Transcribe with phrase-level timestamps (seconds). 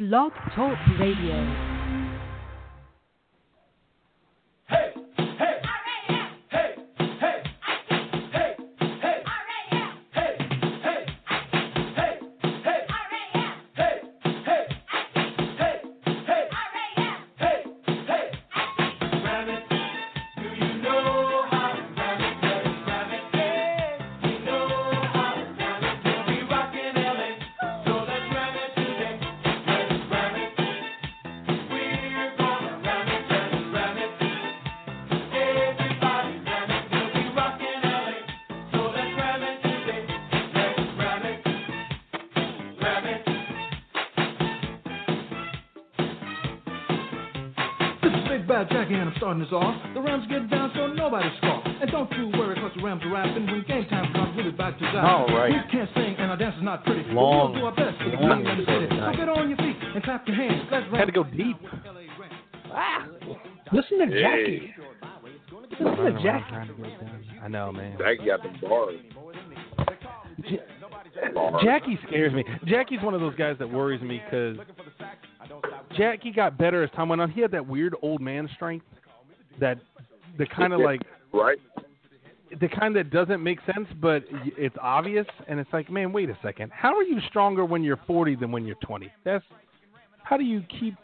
[0.00, 1.36] Blog Talk Radio.
[4.66, 5.49] Hey, hey,
[49.30, 49.94] starting this off.
[49.94, 51.62] The Rams get down so nobody scoff.
[51.64, 53.46] And don't you worry cause the Rams are rapping.
[53.46, 55.04] When game time comes, we'll be back to that.
[55.04, 55.52] All right.
[55.52, 57.02] We can't sing and our dance is not pretty.
[57.10, 58.86] Long, but we'll do our best for the long people the city.
[58.90, 60.68] So get on your feet and clap your hands.
[60.70, 61.36] Let's Had to go ram.
[61.36, 61.56] deep.
[62.72, 63.06] Ah.
[63.72, 64.74] Listen to Jackie.
[65.78, 66.54] Listen to Jackie.
[67.42, 67.98] I know, man.
[67.98, 68.98] Jackie got the bars.
[71.62, 72.44] Jackie scares me.
[72.66, 74.56] Jackie's one of those guys that worries me because
[75.96, 77.30] Jackie got better as time went on.
[77.30, 78.86] He had that weird old man strength,
[79.60, 79.78] that
[80.38, 81.00] the kind of like
[81.32, 81.58] Right?
[82.60, 84.24] the kind that doesn't make sense, but
[84.58, 86.72] it's obvious, and it's like, man, wait a second.
[86.74, 89.10] How are you stronger when you're 40 than when you're 20?
[89.24, 89.44] That's
[90.24, 90.94] how do you keep?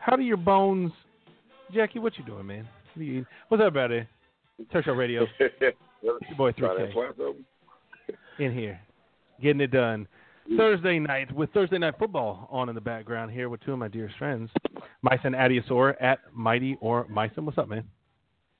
[0.00, 0.92] How do your bones?
[1.72, 2.68] Jackie, what you doing, man?
[2.94, 3.26] What are you?
[3.48, 4.06] What's up, buddy?
[4.74, 5.26] Our radio.
[6.02, 7.34] Your boy 3K that
[8.38, 8.78] in here,
[9.40, 10.06] getting it done.
[10.56, 13.88] Thursday night with Thursday night football on in the background here with two of my
[13.88, 14.50] dearest friends,
[15.04, 17.44] Myson Adiasor at Mighty or Myson.
[17.44, 17.84] What's up, man?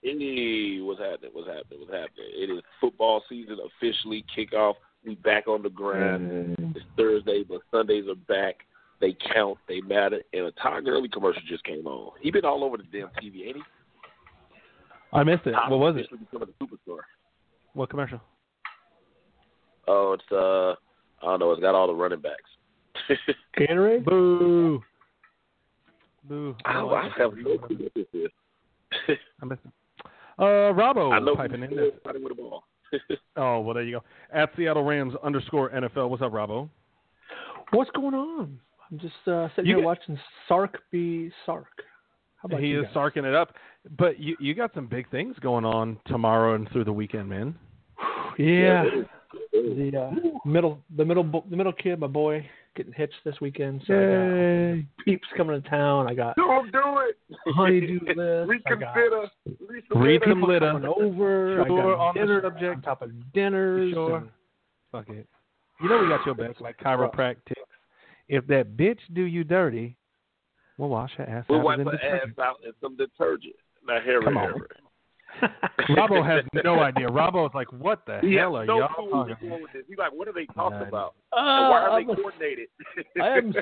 [0.03, 1.31] Hey, what's happening?
[1.33, 1.81] What's happening?
[1.81, 2.29] What's happening?
[2.35, 4.75] It is football season officially kickoff.
[5.07, 6.55] We back on the ground.
[6.77, 8.57] It's Thursday, but Sundays are back.
[9.01, 9.59] They count.
[9.69, 10.21] They matter.
[10.35, 12.13] And a Todd Gurley commercial just came on.
[12.21, 13.63] He been all over the damn TV, ain't he?
[15.15, 15.53] I missed it.
[15.53, 16.01] Todd What was it?
[16.01, 16.99] officially becoming a superstar.
[17.73, 18.21] What commercial?
[19.89, 20.73] Oh, it's uh,
[21.27, 21.53] I don't know.
[21.53, 23.31] It's got all the running backs.
[23.59, 24.05] Gatorade?
[24.05, 24.83] Boo.
[26.29, 26.55] Boo.
[26.65, 28.29] I, don't I like have no clue what this is.
[29.43, 29.73] I missed it.
[30.39, 30.43] Uh,
[30.73, 31.71] Robbo I know piping in.
[31.71, 32.65] who's with the ball.
[33.37, 34.05] Oh, well, there you go.
[34.33, 36.09] At Seattle Rams underscore NFL.
[36.09, 36.69] What's up, Robbo?
[37.73, 38.61] What's going on?
[38.91, 41.67] I'm just uh, sitting You here get- watching Sark be Sark.
[42.37, 42.95] How about He you is guys?
[42.95, 43.55] sarking it up.
[43.99, 47.55] But you you got some big things going on tomorrow and through the weekend, man.
[48.39, 48.85] Yeah.
[49.53, 53.83] The uh, middle, the middle, bo- the middle kid, my boy, getting hitched this weekend.
[53.87, 56.09] So I got peeps coming to town.
[56.09, 57.17] I got Don't do it.
[57.55, 58.63] honeydew list.
[58.67, 59.31] I got Reconsider.
[59.47, 60.31] Read Reconsider.
[60.31, 60.73] some litter.
[60.73, 61.63] coming over.
[61.63, 62.77] I got on the dinner subject.
[62.77, 63.93] on top of dinners.
[63.93, 64.17] Sure.
[64.19, 64.29] and-
[64.93, 65.27] Fuck it.
[65.81, 67.55] You know we got your back like chiropractic.
[68.29, 69.97] If that bitch do you dirty,
[70.79, 73.57] we'll wash her ass We'll out wipe with her ass out in some detergent.
[73.87, 74.51] Not hair Come on.
[74.51, 74.69] ever.
[75.91, 77.09] Robbo has no idea.
[77.09, 79.41] Robbo is like, what the He hell are no y'all clue talking about?
[79.41, 79.83] going with this.
[79.89, 80.89] He's like, what are they talking None.
[80.89, 81.15] about?
[81.33, 82.69] Uh, And why are I'm they a- coordinated?
[83.21, 83.55] I am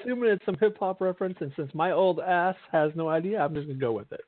[0.00, 3.54] assuming it's some hip hop reference, and since my old ass has no idea, I'm
[3.54, 4.20] just gonna go with it.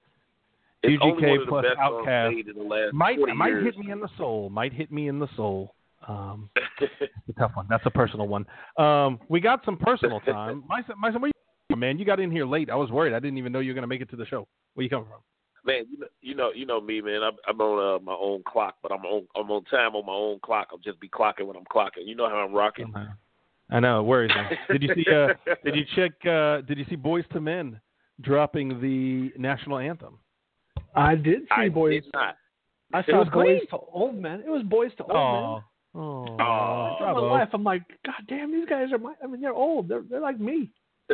[0.85, 2.35] It's UGK one of the plus best songs Outkast.
[2.35, 3.65] made in the last Might might years.
[3.67, 4.51] hit me in the soul.
[4.51, 5.75] Might hit me in the soul.
[6.09, 6.93] Um, it's
[7.29, 7.67] a tough one.
[7.71, 8.45] That's a personal one.
[8.79, 10.65] Um, we got some personal time.
[10.69, 11.31] My son, my son, where
[11.71, 12.69] you, man, you got in here late.
[12.71, 13.13] I was worried.
[13.15, 14.49] I didn't even know you were gonna make it to the show.
[14.75, 15.21] Where you coming from?
[15.65, 17.23] Man, you know, you know, you know me, man.
[17.23, 20.13] I'm, I'm on uh, my own clock, but I'm on, I'm on time on my
[20.13, 20.69] own clock.
[20.73, 22.05] I'll just be clocking when I'm clocking.
[22.07, 22.93] You know how I'm rocking.
[23.71, 24.57] I know it worries me.
[24.79, 25.05] Did you see?
[25.11, 25.29] Uh,
[25.65, 26.13] did you check?
[26.27, 27.81] Uh, did you see Boyz II Men
[28.21, 30.19] dropping the national anthem?
[30.95, 32.03] I did see I boys.
[32.03, 32.37] did not.
[32.93, 33.71] I It saw was boys great.
[33.71, 34.43] to old men.
[34.45, 35.55] It was boys to old Oh,
[35.95, 36.03] men.
[36.03, 36.97] oh, Oh.
[37.01, 39.15] My life, I'm like, God damn, these guys are my.
[39.23, 39.89] I mean, they're old.
[39.89, 40.71] They're they're like me.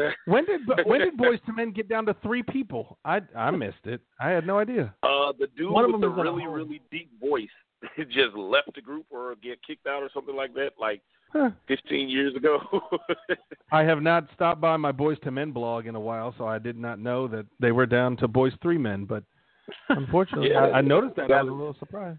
[0.26, 2.98] When did when did Boyz II Men get down to three people?
[3.04, 4.00] I I missed it.
[4.20, 4.94] I had no idea.
[5.02, 7.48] Uh, the dude One of with them the is really, really deep voice
[8.10, 11.00] just left the group or get kicked out or something like that, like
[11.30, 11.50] Huh.
[11.68, 12.58] 15 years ago.
[13.72, 16.58] I have not stopped by my Boyz II Men blog in a while, so I
[16.58, 19.04] did not know that they were down to Boys Three Men.
[19.04, 19.24] But
[19.90, 20.60] unfortunately, Yeah.
[20.68, 21.30] I, I noticed that.
[21.30, 22.18] I was a little surprised.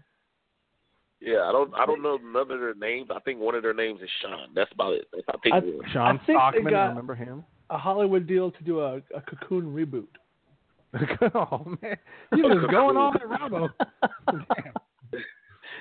[1.20, 3.08] yeah, I don't, I don't know none of their names.
[3.14, 4.50] I think one of their names is Sean.
[4.54, 5.08] That's about it.
[5.12, 5.54] That's, I think.
[5.56, 7.44] I- Sean I think Stockman, got- remember him?
[7.70, 10.06] A Hollywood deal to do a, a Cocoon reboot.
[11.34, 11.96] oh man,
[12.36, 13.68] you're just going on at Rambo.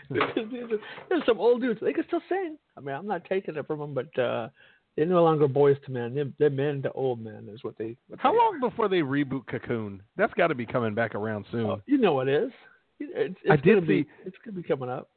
[0.10, 1.80] There's some old dudes.
[1.82, 2.58] They can still sing.
[2.78, 4.50] I mean, I'm not taking it from them, but uh,
[4.96, 6.14] they're no longer boys to men.
[6.16, 7.48] They're, they're men to old men.
[7.52, 7.96] Is what they.
[8.08, 10.02] What How they long before they reboot Cocoon?
[10.18, 11.66] That's got to be coming back around soon.
[11.66, 12.52] Oh, you know what it is.
[13.00, 15.10] It's, it's I gonna did be, see- It's gonna be coming up.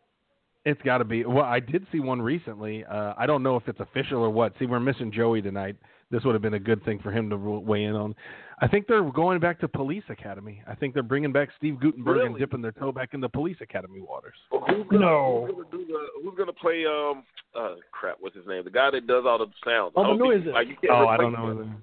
[0.65, 1.25] It's got to be.
[1.25, 2.85] Well, I did see one recently.
[2.85, 4.53] Uh, I don't know if it's official or what.
[4.59, 5.77] See, we're missing Joey tonight.
[6.13, 8.15] This would have been a good thing for him to weigh in on.
[8.61, 10.63] I think they're going back to Police Academy.
[10.69, 13.57] I think they're bringing back Steve Guttenberg and dipping their toe back in the Police
[13.63, 14.35] Academy waters.
[14.53, 15.49] Well, who's gonna, No.
[15.51, 16.85] Who's gonna, the, who's gonna play?
[16.87, 17.25] Um,
[17.59, 18.19] uh, crap.
[18.21, 18.63] What's his name?
[18.65, 19.93] The guy that does all the sounds.
[19.97, 20.47] All the I don't.
[20.53, 21.47] Like, you Oh, I don't know.
[21.63, 21.83] Him.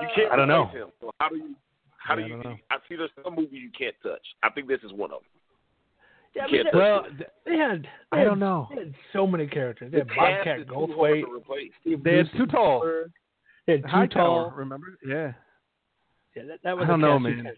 [0.00, 0.64] You can't I don't know.
[0.64, 0.88] replace Him.
[1.00, 1.54] So how do you?
[1.98, 2.42] How Yeah, I do you?
[2.42, 2.56] know.
[2.70, 4.26] I see there's some movies you can't touch.
[4.42, 5.28] I think this is one of them.
[6.34, 7.04] Yeah, You but they, Well,
[7.46, 7.82] they had.
[7.84, 8.66] They I had, don't know.
[8.70, 9.92] They had so many characters.
[9.92, 11.22] They had cast Bobcat is too hard Goldthwait.
[11.22, 11.68] to.
[11.82, 12.82] Steve They had Too Tall.
[13.66, 14.52] They had Too Hightower, Tall.
[14.56, 14.86] remember?
[15.06, 15.32] Yeah.
[16.36, 17.44] Yeah, that, that was I don't a know, man.
[17.44, 17.56] can't.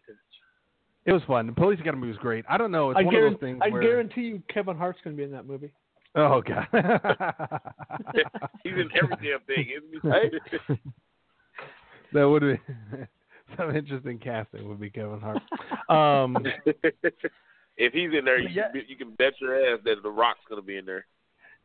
[1.06, 1.46] It was fun.
[1.46, 2.44] The Police Academy was great.
[2.48, 2.90] I don't know.
[2.90, 3.82] It's I, one guarantee, of those things I where.
[3.82, 5.72] guarantee you, Kevin Hart's going to be in that movie.
[6.16, 6.68] Oh god.
[8.62, 10.08] He's in every damn thing, isn't he?
[10.08, 10.30] Right?
[12.12, 12.60] that would be
[13.56, 14.68] some interesting casting.
[14.68, 15.42] Would be Kevin Hart.
[15.88, 16.36] Um,
[17.76, 18.70] if he's in there, you, Yeah.
[18.70, 21.04] can, you can bet your ass that The Rock's gonna be in there.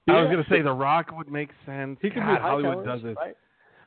[0.08, 2.00] I was gonna say The Rock would make sense.
[2.02, 3.16] He could God, be Hollywood does it.
[3.18, 3.36] Right?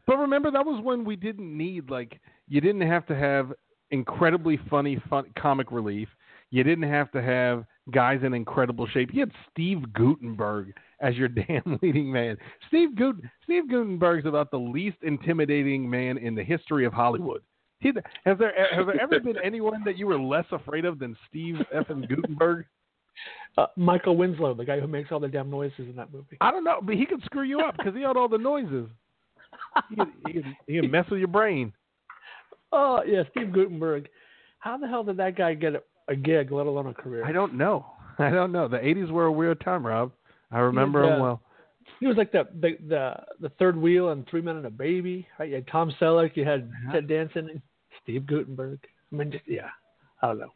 [0.07, 3.53] But remember, that was when we didn't need like you didn't have to have
[3.91, 6.09] incredibly funny fun, comic relief.
[6.51, 9.11] You didn't have to have guys in incredible shape.
[9.13, 12.37] You had Steve Guttenberg as your damn leading man.
[12.69, 17.43] Steve Gut Steve Guttenberg's about the least intimidating man in the history of Hollywood.
[17.81, 17.91] He,
[18.25, 21.57] has there has there ever been anyone that you were less afraid of than Steve
[21.75, 22.67] Effin Guttenberg?
[23.59, 26.39] Uh, Michael Winslow, the guy who makes all the damn noises in that movie.
[26.41, 28.89] I don't know, but he could screw you up because he had all the noises.
[29.89, 31.73] He could, he, could, he mess with your brain.
[32.75, 34.09] Oh yeah, Steve Guttenberg.
[34.59, 37.23] How the hell did that guy get a, a gig, let alone a career?
[37.23, 37.85] I don't know.
[38.19, 38.67] I don't know.
[38.67, 40.11] The '80s were a weird time, Rob.
[40.51, 41.11] I remember Yeah.
[41.11, 41.43] them well.
[42.01, 45.27] He was like the the the, the third wheel and Three Men and a Baby.
[45.39, 45.51] Right?
[45.51, 46.35] You had Tom Selleck.
[46.35, 46.93] You had Uh-huh.
[46.95, 47.61] Ted Danson.
[48.03, 48.79] Steve Guttenberg.
[49.13, 49.69] I mean, just, yeah.
[50.23, 50.53] I don't know.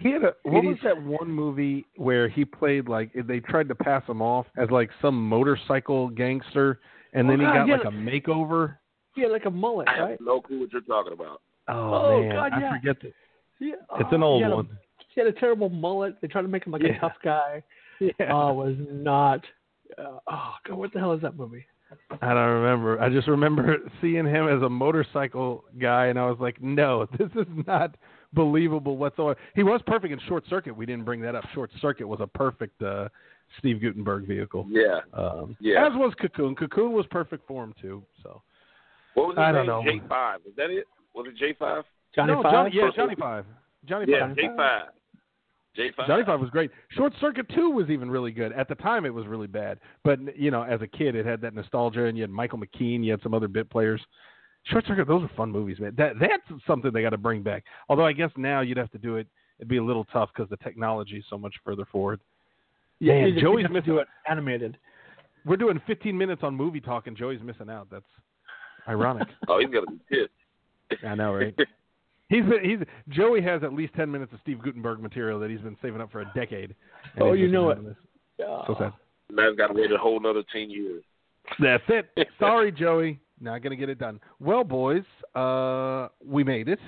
[0.00, 3.74] He had a what was that one movie where he played like they tried to
[3.76, 6.80] pass him off as like some motorcycle gangster,
[7.12, 7.76] and then Oh, he got yeah.
[7.76, 8.76] like a makeover.
[9.16, 10.20] Yeah, like a mullet, I have right?
[10.20, 11.42] no clue what you're talking about.
[11.68, 13.12] Oh, Oh, man, God, I forget that.
[13.60, 13.74] Yeah.
[13.98, 14.78] It's Oh, an old he had a- one.
[15.14, 16.16] he had a terrible mullet.
[16.20, 16.96] They tried to make him like Yeah.
[16.96, 17.62] a tough guy.
[18.00, 18.12] Yeah.
[18.32, 19.44] Oh, was not.
[19.98, 21.66] Uh, oh God, what the hell is that movie?
[22.22, 22.98] I don't remember.
[22.98, 27.28] I just remember seeing him as a motorcycle guy, and I was like, no, this
[27.34, 27.96] is not
[28.32, 29.38] believable whatsoever.
[29.54, 30.76] He was perfect in Short Circuit.
[30.76, 31.44] We didn't bring that up.
[31.54, 33.08] Short Circuit was a perfect uh,
[33.58, 34.66] Steve Guttenberg vehicle.
[34.70, 35.00] Yeah.
[35.12, 35.86] Um, Yeah.
[35.86, 36.54] As was Cocoon.
[36.54, 38.02] Cocoon was perfect for him too.
[38.22, 38.40] So
[39.14, 39.66] What was his I don't name?
[39.66, 39.82] know.
[39.84, 40.40] J five.
[40.46, 40.84] Is that it?
[41.14, 41.84] Was it J five?
[42.14, 42.52] Johnny no, Five.
[42.52, 43.44] Johnny, yeah, Johnny Five.
[43.88, 44.36] Johnny Yeah, Five.
[44.36, 44.82] J five.
[45.76, 46.06] J five.
[46.08, 46.70] Johnny Five was great.
[46.90, 48.52] Short Circuit Two was even really good.
[48.52, 51.40] At the time, it was really bad, but you know, as a kid, it had
[51.42, 54.00] that nostalgia, and you had Michael McKean, you had some other bit players.
[54.64, 55.94] Short Circuit, those are fun movies, man.
[55.96, 57.64] That that's something they got to bring back.
[57.88, 59.26] Although I guess now you'd have to do it.
[59.58, 62.20] It'd be a little tough because the technology is so much further forward.
[62.98, 64.76] Yeah, Man, you Joey's you to missing- do it animated.
[65.46, 67.88] We're doing 15 minutes on movie talk, and Joey's missing out.
[67.90, 68.04] That's
[68.88, 69.28] ironic.
[69.48, 71.02] Oh, he's gonna be pissed.
[71.06, 71.54] I know, right?
[72.28, 75.60] He's been he's Joey has at least 10 minutes of Steve Guttenberg material that he's
[75.60, 76.74] been saving up for a decade.
[77.20, 77.78] Oh, you know it.
[77.78, 77.96] on this.
[78.38, 78.62] Yeah.
[78.66, 78.92] So sad.
[79.32, 81.02] Man's got to wait a whole another ten years.
[81.58, 82.10] That's it.
[82.38, 83.18] Sorry, Joey.
[83.40, 84.20] Not gonna get it done.
[84.38, 85.04] Well, boys,
[85.34, 86.78] uh, we made it.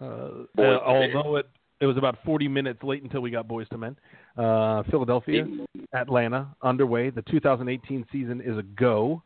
[0.00, 1.46] Uh, Boys uh, although it
[1.82, 3.96] it was about 40 minutes late until we got Boyz II Men.
[4.38, 5.44] Uh, Philadelphia,
[5.92, 7.10] Atlanta, underway.
[7.10, 9.20] The 2018 season is a go.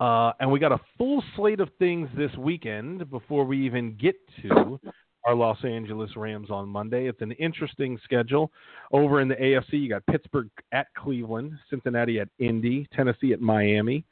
[0.00, 4.16] Uh, and we got a full slate of things this weekend before we even get
[4.42, 4.80] to
[5.24, 7.06] our Los Angeles Rams on Monday.
[7.06, 8.50] It's an interesting schedule.
[8.90, 14.04] Over in the AFC, you got Pittsburgh at Cleveland, Cincinnati at Indy, Tennessee at Miami,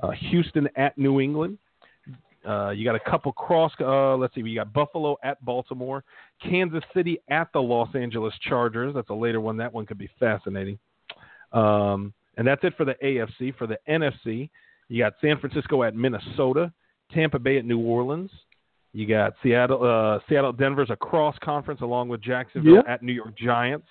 [0.00, 1.58] uh, Houston at New England.
[2.46, 3.72] Uh, you got a couple cross.
[3.80, 4.42] Uh, let's see.
[4.42, 6.04] We got Buffalo at Baltimore,
[6.40, 8.94] Kansas City at the Los Angeles Chargers.
[8.94, 9.56] That's a later one.
[9.56, 10.78] That one could be fascinating.
[11.52, 13.56] Um, and that's it for the AFC.
[13.56, 14.48] For the NFC,
[14.88, 16.72] you got San Francisco at Minnesota,
[17.12, 18.30] Tampa Bay at New Orleans.
[18.92, 22.82] You got Seattle, uh, Seattle, Denver's a cross conference along with Jacksonville Yeah.
[22.92, 23.88] at New York Giants.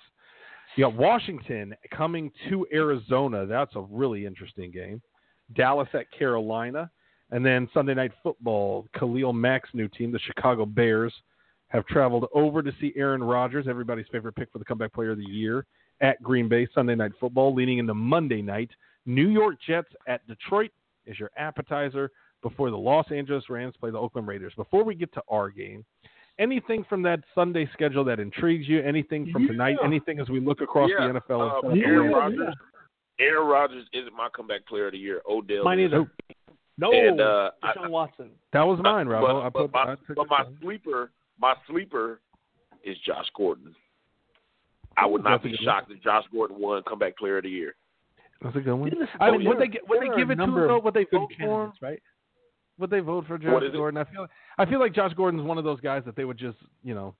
[0.76, 3.46] You got Washington coming to Arizona.
[3.46, 5.00] That's a really interesting game.
[5.54, 6.90] Dallas at Carolina.
[7.30, 11.12] And then Sunday Night Football, Khalil Mack's new team, the Chicago Bears,
[11.68, 15.18] have traveled over to see Aaron Rodgers, everybody's favorite pick for the comeback player of
[15.18, 15.66] the year,
[16.00, 18.70] at Green Bay Sunday Night Football, leading into Monday night.
[19.06, 20.70] New York Jets at Detroit
[21.06, 22.10] is your appetizer
[22.42, 24.52] before the Los Angeles Rams play the Oakland Raiders.
[24.56, 25.84] Before we get to our game,
[26.38, 28.80] anything from that Sunday schedule that intrigues you?
[28.82, 29.76] Anything from tonight?
[29.82, 31.64] Anything as we look across Yeah, the NFL?
[31.64, 32.36] uh, and Aaron Yeah, Rams?
[32.38, 32.54] Rodgers.
[33.18, 35.22] Aaron Rodgers isn't my comeback player of the year.
[35.28, 35.64] Odell.
[35.64, 35.92] Mine is.
[35.92, 36.10] either.
[36.78, 38.30] No, And, uh, I- Deshaun Watson.
[38.52, 39.22] That was mine, Rob.
[39.22, 42.20] But, I but put, my, I took but my sleeper, my sleeper,
[42.84, 43.74] is Josh Gordon.
[44.98, 47.50] I would not That's be good shocked if Josh Gordon won comeback player of the
[47.50, 47.74] year.
[48.42, 48.90] That's a good one.
[49.20, 50.80] I mean, would they would they give it to him, number though?
[50.80, 51.72] Would they vote for him?
[51.80, 52.02] Right?
[52.78, 53.72] Would they vote for Josh is it?
[53.72, 53.98] Gordon?
[53.98, 54.26] I feel
[54.58, 57.14] I feel like Josh Gordon's one of those guys that they would just you know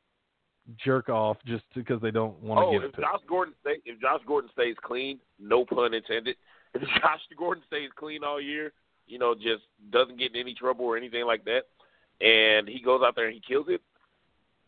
[0.85, 3.03] jerk off just because they don't want to Oh, give if it to.
[3.03, 6.37] Josh Gordon stay, if Josh Gordon stays clean, no pun intended.
[6.75, 8.73] If Josh Gordon stays clean all year,
[9.07, 11.63] you know, just doesn't get in any trouble or anything like that,
[12.21, 13.81] and he goes out there and he kills it,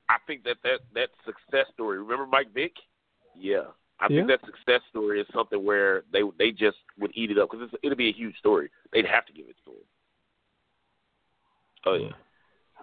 [0.08, 1.98] I think that that that success story.
[1.98, 2.72] Remember Mike Vick?
[3.36, 3.64] Yeah,
[4.00, 4.24] I Yeah.
[4.24, 7.68] think that success story is something where they they just would eat it up because
[7.82, 8.70] it'll be a huge story.
[8.92, 9.76] They'd have to give it to him.
[11.84, 12.12] Oh yeah.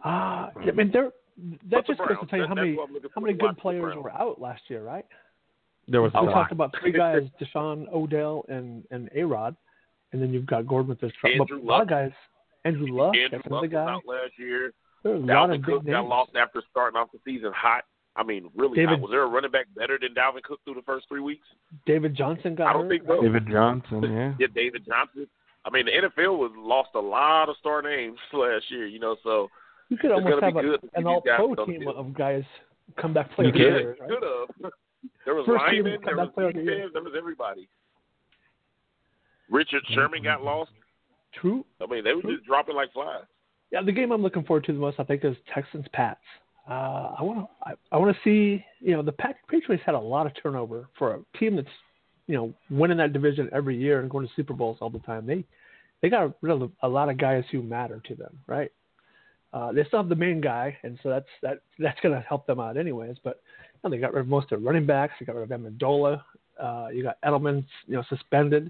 [0.03, 1.11] Ah, I mean, there.
[1.69, 3.57] That just goes to tell you that- how many what I'm looking how many good
[3.57, 5.05] players were out last year, right?
[5.87, 9.55] there was a We talked about three guys: Deshaun, Odell, and and A Rod,
[10.13, 11.33] and then you've got Gordon with his truck.
[11.37, 11.89] But Andrew a lot of Luck.
[11.89, 12.11] guys.
[12.63, 13.93] Andrew Luck, Andrew that's Luck another was guy.
[13.93, 14.73] out last year.
[15.03, 17.83] There's a lot Dalvin of Cook big got lost after starting off the season hot.
[18.15, 19.01] I mean, really David- hot.
[19.01, 21.45] Was there a running back better than Dalvin Cook through the first three weeks?
[21.85, 22.89] David Johnson got I don't hurt.
[22.89, 23.21] think so.
[23.21, 24.33] David Johnson, yeah.
[24.39, 25.27] Yeah, David Johnson.
[25.65, 29.15] I mean, the NFL was lost a lot of star names last year, you know.
[29.21, 29.51] So
[29.89, 31.87] You could almost have a, good to see an all-pro team in.
[31.87, 32.43] of guys
[32.99, 33.63] come back play You the could.
[33.63, 33.97] year.
[33.99, 34.09] Right?
[34.09, 34.71] could have.
[35.25, 37.67] There was First linemen, there was the there was everybody.
[39.49, 40.71] Richard Sherman got lost.
[41.39, 41.65] True.
[41.81, 43.23] I mean, they were just dropping like flies.
[43.71, 46.19] Yeah, the game I'm looking forward to the most, I think, is Texans Pats.
[46.69, 48.63] Uh, I want to, I, I want to see.
[48.79, 51.67] You know, the Pat, Patriots had a lot of turnover for a team that's,
[52.27, 55.25] you know, winning that division every year and going to Super Bowls all the time.
[55.27, 55.43] They,
[56.01, 58.71] they got rid of a lot of guys who matter to them, right?
[59.55, 62.45] Uh, they still have the main guy, and so that's that that's going to help
[62.45, 63.15] them out anyways.
[63.23, 63.41] But
[63.73, 65.13] you know, they got rid of most of their running backs.
[65.17, 66.21] They got rid of Amendola.
[66.61, 68.69] Uh, you got Edelman, you know, suspended.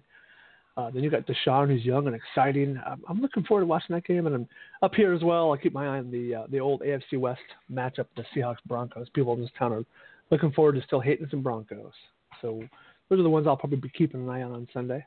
[0.78, 2.80] Uh, then you got Deshaun, who's young and exciting.
[2.86, 4.48] I'm, I'm looking forward to watching that game, and I'm
[4.84, 5.54] up here as well.
[5.54, 9.08] I keep my eye on the uh, the old AFC West matchup, the Seahawks Broncos.
[9.16, 9.84] People in this town are
[10.30, 11.94] looking forward to still hating some Broncos.
[12.42, 12.62] So
[13.10, 15.04] those are the ones I'll probably be keeping an eye on on Sunday.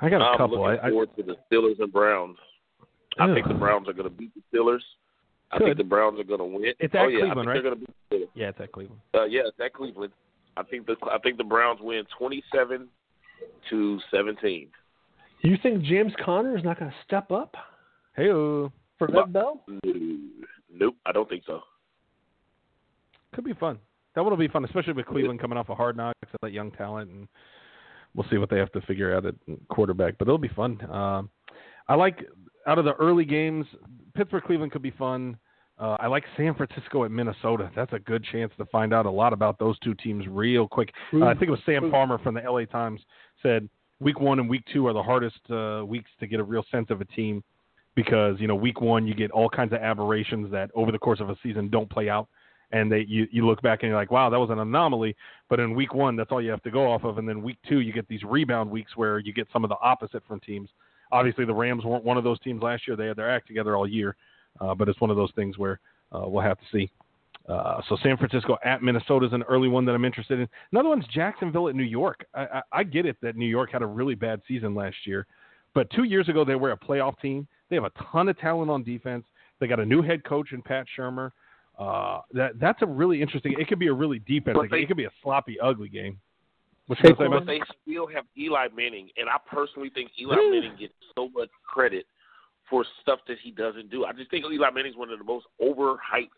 [0.00, 0.62] I got a I'm couple.
[0.62, 2.36] looking I, I, forward to the Steelers and Browns.
[3.18, 4.80] I think the Browns are going to beat the Steelers.
[5.50, 6.72] I think the Browns are going to win.
[6.80, 7.54] It's oh at yeah, Cleveland, right?
[7.54, 8.28] they're going to beat the Steelers.
[8.34, 9.00] yeah, it's at Cleveland.
[9.14, 10.12] Uh, yeah, it's at Cleveland.
[10.56, 12.88] I think the I think the Browns win twenty seven
[13.70, 14.68] to seventeen.
[15.42, 17.54] You think James Conner is not going to step up
[18.14, 19.64] Hey, for Lev Bell?
[20.72, 21.60] Nope, I don't think so.
[23.34, 23.78] could be fun.
[24.14, 26.52] That one will be fun, especially with Cleveland coming off a hard knocks and that
[26.52, 27.26] young talent, and
[28.14, 29.34] we'll see what they have to figure out at
[29.68, 30.18] quarterback.
[30.18, 30.78] But it'll be fun.
[30.90, 31.30] Um,
[31.88, 32.26] I like
[32.66, 33.66] out of the early games,
[34.14, 35.36] Pittsburgh Cleveland could be fun.
[35.78, 37.70] Uh, I like San Francisco at Minnesota.
[37.74, 40.92] That's a good chance to find out a lot about those two teams real quick.
[41.12, 43.00] Uh, I think it was Sam Farmer from the LA Times
[43.42, 43.68] said
[44.00, 46.88] week one and week two are the hardest uh, weeks to get a real sense
[46.90, 47.42] of a team
[47.94, 51.20] because you know week one you get all kinds of aberrations that over the course
[51.20, 52.28] of a season don't play out
[52.72, 55.14] and they you, you look back and you're like wow that was an anomaly
[55.48, 57.58] but in week one that's all you have to go off of and then week
[57.68, 60.68] two you get these rebound weeks where you get some of the opposite from teams
[61.12, 63.76] obviously the rams weren't one of those teams last year they had their act together
[63.76, 64.16] all year
[64.60, 65.78] uh, but it's one of those things where
[66.12, 66.90] uh, we'll have to see
[67.48, 70.48] uh, so San Francisco at Minnesota is an early one that I'm interested in.
[70.70, 72.24] Another one's Jacksonville at New York.
[72.34, 75.26] I, I, I get it that New York had a really bad season last year,
[75.74, 77.48] but two years ago they were a playoff team.
[77.68, 79.24] They have a ton of talent on defense.
[79.58, 81.32] They got a new head coach in Pat Shurmur.
[81.78, 83.56] Uh, that that's a really interesting.
[83.58, 84.20] It could be a really.
[84.54, 86.20] But they- it could be a sloppy, ugly game.
[86.86, 87.46] What you say, But man?
[87.46, 90.50] they still have Eli Manning, and I personally think Eli Yeah.
[90.50, 92.06] Manning gets so much credit
[92.68, 94.04] for stuff that he doesn't do.
[94.04, 96.30] I just think Eli Manning's one of the most overhyped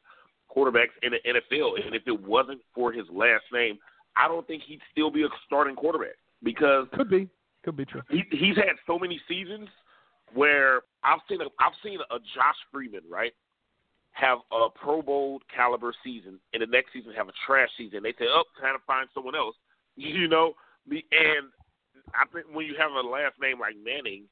[0.55, 3.79] quarterbacks in the NFL, and if it wasn't for his last name,
[4.17, 7.29] I don't think he'd still be a starting quarterback because Could be.
[7.65, 8.03] Could be true.
[8.11, 9.69] he, he's had so many seasons
[10.35, 13.33] where I've seen a, I've seen a Josh Freeman right
[14.13, 18.03] have a Pro Bowl caliber season, and the next season have a trash season.
[18.03, 19.57] They say, "Oh, time to find someone else,"
[19.97, 20.55] you know.
[20.89, 21.49] The and
[22.15, 24.25] I think when you have a last name like Manning,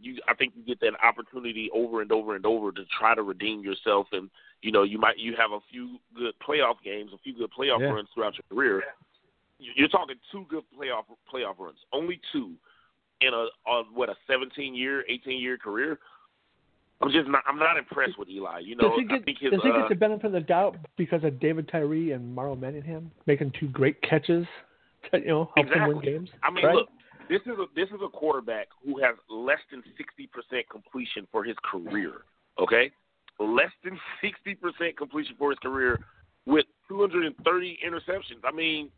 [0.00, 3.22] you I think you get that opportunity over and over and over to try to
[3.22, 4.30] redeem yourself, and
[4.62, 7.80] you know you might you have a few good playoff games, a few good playoff
[7.80, 7.88] Yeah.
[7.92, 8.84] runs throughout your career.
[9.58, 12.54] You- You're talking two good playoff playoff runs, only two
[13.20, 15.98] in a on what a 17 year, 18 year career.
[17.00, 17.42] I'm just not.
[17.46, 18.60] I'm not impressed with Eli.
[18.60, 20.32] You know, does he I get, think his does he uh, get the benefit of
[20.32, 24.46] the doubt because of David Tyree and Marlon Manningham making two great catches
[25.12, 26.30] you know help them win games?
[26.42, 26.74] I mean, right?
[26.74, 26.88] look,
[27.28, 31.44] This is a this is a quarterback who has less than sixty percent completion for
[31.44, 32.22] his career.
[32.58, 32.90] Okay,
[33.38, 35.98] less than sixty percent completion for his career
[36.46, 38.40] with two hundred and thirty interceptions.
[38.44, 38.90] I mean,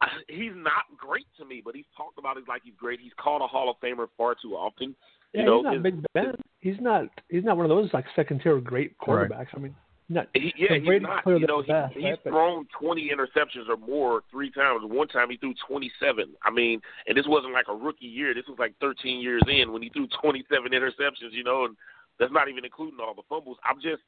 [0.28, 3.00] he's not great to me, but he's talked about it like he's great.
[3.00, 4.94] He's called a Hall of Famer far too often.
[5.34, 6.34] Yeah, you know, he's not his- Big Ben.
[6.60, 7.04] He's not.
[7.28, 9.28] He's not one of those like second tier great Right.
[9.30, 9.48] quarterbacks.
[9.54, 9.74] I mean,
[10.08, 10.28] not.
[10.34, 11.26] He, yeah, he's not.
[11.26, 12.22] You know, he, best, he's right?
[12.22, 14.80] Thrown 20 interceptions or more three times.
[14.84, 16.30] One time he threw 27.
[16.42, 18.34] I mean, and this wasn't like a rookie year.
[18.34, 21.32] This was like 13 years in when he threw 27 interceptions.
[21.32, 21.76] You know, and
[22.18, 23.58] that's not even including all the fumbles.
[23.68, 24.02] I'm just,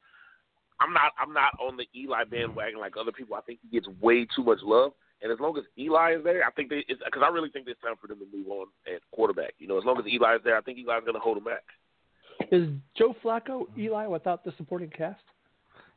[0.79, 3.35] I'm not, I'm not on the Eli bandwagon like other people.
[3.35, 4.93] I think he gets way too much love.
[5.21, 7.79] And as long as Eli is there, I think they, because I really think it's
[7.81, 9.53] time for them to move on at quarterback.
[9.59, 11.43] You know, as long as Eli is there, I think Eli's going to hold him
[11.43, 11.63] back.
[12.51, 15.21] Is Joe Flacco Eli without the supporting cast?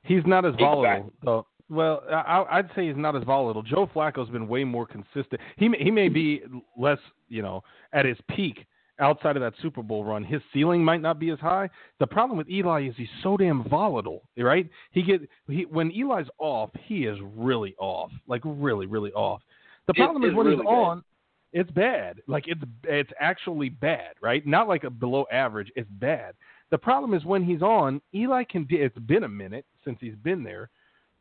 [0.04, 1.12] He's not as volatile.
[1.22, 1.46] Though.
[1.70, 3.62] Well, I, I'd say he's not as volatile.
[3.62, 5.40] Joe Flacco's been way more consistent.
[5.56, 6.42] He may, he may be
[6.76, 8.66] less, you know, at his peak
[9.00, 10.22] outside of that Super Bowl run.
[10.22, 11.68] His ceiling might not be as high.
[12.00, 14.68] The problem with Eli is he's so damn volatile, right?
[14.92, 19.40] He get he when Eli's off, he is really off, like really, really off.
[19.86, 20.70] The problem is it's when really he's bad.
[20.70, 21.04] on,
[21.52, 22.20] it's bad.
[22.26, 24.46] Like it's it's actually bad, right?
[24.46, 25.70] Not like a below average.
[25.76, 26.34] It's bad.
[26.70, 28.64] The problem is when he's on, Eli can.
[28.64, 30.70] do- It's been a minute since he's been there,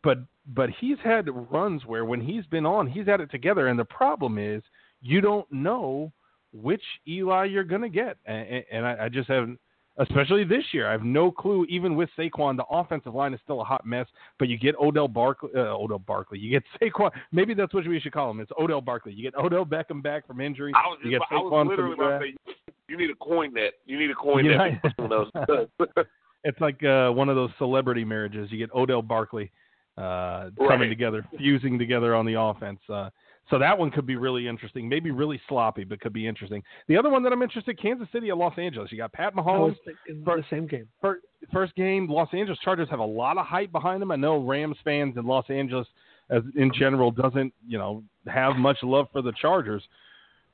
[0.04, 3.68] but but he's had runs where when he's been on, he's had it together.
[3.68, 4.62] And the problem is
[5.02, 6.12] you don't know
[6.54, 9.60] which Eli you're gonna get, and, and I, I just haven't.
[9.98, 11.66] Especially this year, I have no clue.
[11.70, 14.08] Even with Saquon, the offensive line is still a hot mess.
[14.40, 15.52] But you get Odell Barkley.
[15.56, 16.40] Uh, Odell Barkley.
[16.40, 17.12] You get Saquon.
[17.32, 18.40] Maybe that's what we should call him.
[18.40, 19.14] It's Odell Barkley.
[19.14, 20.72] You get Odell Beckham back from injury.
[20.76, 22.54] I was, you get I was Saquon literally from about to say,
[22.90, 23.72] you need to coin that.
[23.86, 24.70] You need to coin Yeah.
[24.84, 24.94] that.
[24.98, 25.68] someone else does.
[26.46, 28.52] It's like uh, one of those celebrity marriages.
[28.52, 29.50] You get Odell Barkley
[29.98, 30.90] uh, coming Right.
[30.90, 32.80] together, fusing together on the offense.
[32.90, 33.10] Uh,
[33.50, 34.90] so that one could be really interesting.
[34.90, 36.62] Maybe really sloppy, but could be interesting.
[36.90, 38.92] The other one that I'm interested, Kansas City at Los Angeles.
[38.92, 39.78] You got Pat Mahomes.
[39.86, 40.88] thinking for- the same game.
[41.00, 41.22] Fir-
[41.54, 44.12] First game, Los Angeles Chargers have a lot of hype behind them.
[44.12, 45.88] I know Rams fans in Los Angeles,
[46.30, 49.84] as in general, doesn't you know have much love for the Chargers.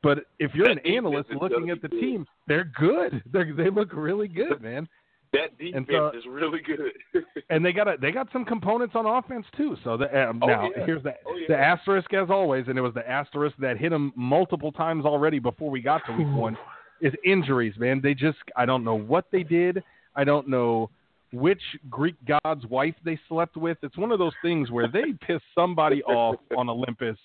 [0.01, 1.99] But if you're That an analyst looking at the good.
[1.99, 3.21] team, they're good.
[3.33, 4.87] They they look really good, man.
[5.33, 7.23] that defense so- is really good.
[7.49, 9.75] and they got a, they got some components on offense too.
[9.83, 10.85] So the, um, Oh, now yeah.
[10.85, 11.47] here's the Oh, yeah.
[11.49, 15.39] the asterisk as always, and it was the asterisk that hit them multiple times already
[15.39, 16.57] before we got to week one.
[17.01, 18.01] Is injuries, man.
[18.01, 19.81] They just I don't know what they did.
[20.15, 20.89] I don't know
[21.31, 23.77] which Greek god's wife they slept with.
[23.83, 27.17] It's one of those things where they piss somebody off on Olympus.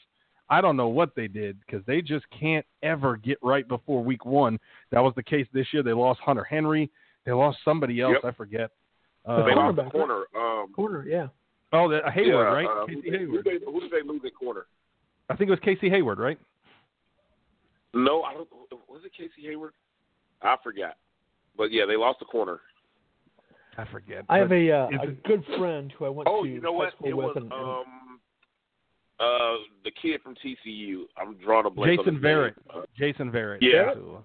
[0.51, 4.27] I don't know what they did because they just can't ever get right before week
[4.27, 4.59] one.
[4.91, 5.83] That was the case this year.
[5.83, 6.91] They lost Hunter Henry.
[7.25, 8.17] They lost somebody else.
[8.23, 8.35] Yep.
[8.35, 8.71] I forget.
[9.27, 10.25] they Uh, lost the corner.
[10.37, 11.29] Um, Corner, yeah.
[11.73, 12.67] Oh, the, Hayward, yeah, right?
[12.67, 13.45] uh, Casey who, they, who, Hayward.
[13.45, 14.67] they, who did they lose at corner?
[15.31, 16.39] I think it was Casey Hayward, right?
[17.95, 18.49] No, I don't.
[18.89, 19.73] Was it Casey Hayward?
[20.43, 20.97] I forgot.
[21.57, 22.61] But yeah, they lost the corner.
[23.79, 24.25] I forget.
[24.29, 26.85] I have a uh, a good friend who I went Oh, to you know high
[26.85, 26.93] what?
[26.95, 27.85] school It with, was and, and um,
[29.21, 31.05] uh, the kid from TCU.
[31.17, 32.01] I'm drawing a blank.
[32.01, 32.25] Jason his.
[32.25, 32.55] Verrett.
[32.75, 33.59] Uh, Jason Verrett.
[33.61, 33.95] Yeah.
[33.95, 34.25] So,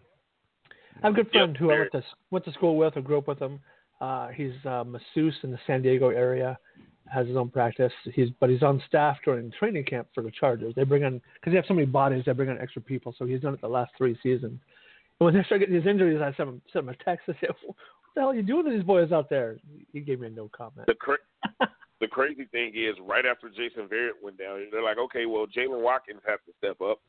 [1.01, 3.01] I have a good Yep, friend who I went to went to school with or
[3.01, 3.59] grew up with him.
[4.01, 6.57] Uh, he's a masseuse in the San Diego area,
[7.11, 7.93] has his own practice.
[8.13, 10.73] He's but he's on staff during training camp for the Chargers.
[10.75, 13.13] They bring on because they have so many bodies, they bring on extra people.
[13.17, 14.59] So he's done it the last three seasons.
[15.19, 17.29] And when they start getting these injuries, I sent him sent him a text.
[17.29, 17.75] I said, "What
[18.15, 19.57] the hell are you doing to these boys out there?"
[19.91, 20.87] He gave me a no comment.
[20.87, 21.17] the cra-
[21.99, 25.81] the crazy thing is, right after Jason Verrett went down, they're like, okay, well, Jaylen
[25.81, 26.99] Watkins has to step up,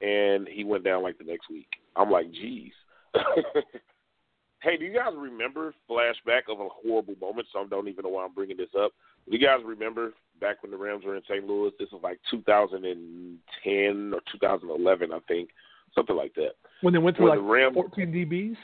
[0.00, 1.68] and he went down like the next week.
[1.96, 2.72] I'm like, geez.
[4.62, 7.48] hey, do you guys remember flashback of a horrible moment?
[7.52, 8.92] So I don't even know why I'm bringing this up.
[9.28, 11.46] Do you guys remember back when the Rams were in St.
[11.46, 11.72] Louis?
[11.78, 15.48] This was like 2010 or 2011, I think,
[15.94, 16.52] something like that.
[16.82, 18.56] When they went through When like the Rams 14 DBs.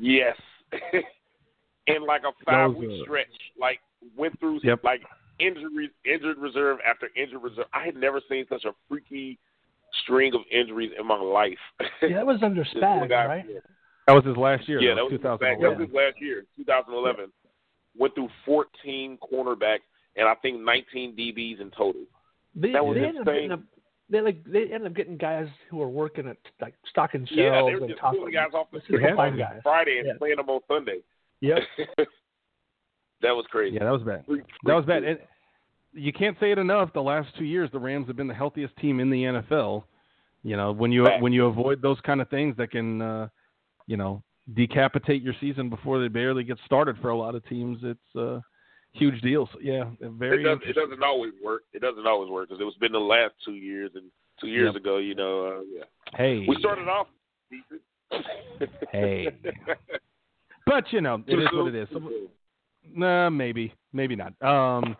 [0.00, 0.36] Yes.
[1.86, 3.26] in like a five week stretch,
[3.58, 3.80] like
[4.16, 4.84] went through Yep.
[4.84, 5.02] like
[5.38, 7.66] injuries, injured reserve after injured reserve.
[7.72, 9.38] I had never seen such a freaky
[10.02, 11.58] string of injuries in my life.
[12.02, 13.44] Yeah, that was under This Spag, guy- right?
[14.06, 14.80] that was his last year.
[14.80, 15.62] Yeah, though, that was, 2011.
[15.62, 17.32] that was his last year, 2011.
[17.98, 19.80] Went through 14 cornerbacks
[20.16, 22.02] and I think 19 DBs in total.
[22.54, 23.52] They, That was they ended insane.
[23.52, 23.60] up,
[24.08, 27.50] they like they ended up getting guys who were working at like stocking shelves yeah,
[27.66, 29.60] they were and just top pulling guys off the This street the on guys.
[29.62, 30.12] Friday and Yeah.
[30.18, 31.00] playing them on Sunday.
[31.40, 31.58] Yep.
[33.22, 33.76] that was crazy.
[33.76, 34.24] Yeah, that was bad.
[34.64, 35.04] That was bad.
[35.04, 35.18] And
[35.92, 36.92] you can't say it enough.
[36.92, 39.84] The last two years, the Rams have been the healthiest team in the NFL.
[40.42, 41.22] You know, when you Fact.
[41.22, 43.28] when you avoid those kind of things that can, uh,
[43.86, 44.22] you know,
[44.54, 48.40] decapitate your season before they barely get started for a lot of teams, it's a
[48.92, 49.48] huge deal.
[49.52, 51.62] So, yeah, very it, does, it doesn't always work.
[51.72, 54.04] It doesn't always work because it's been the last two years, and
[54.40, 54.82] two years Yep.
[54.82, 54.98] ago.
[54.98, 55.84] You know, uh, yeah.
[56.14, 57.08] Hey, we started off
[57.50, 57.80] decent.
[58.92, 59.28] Hey.
[60.66, 61.88] but you know, it is what it is.
[62.94, 64.40] Nah, maybe, maybe not.
[64.42, 64.96] Um,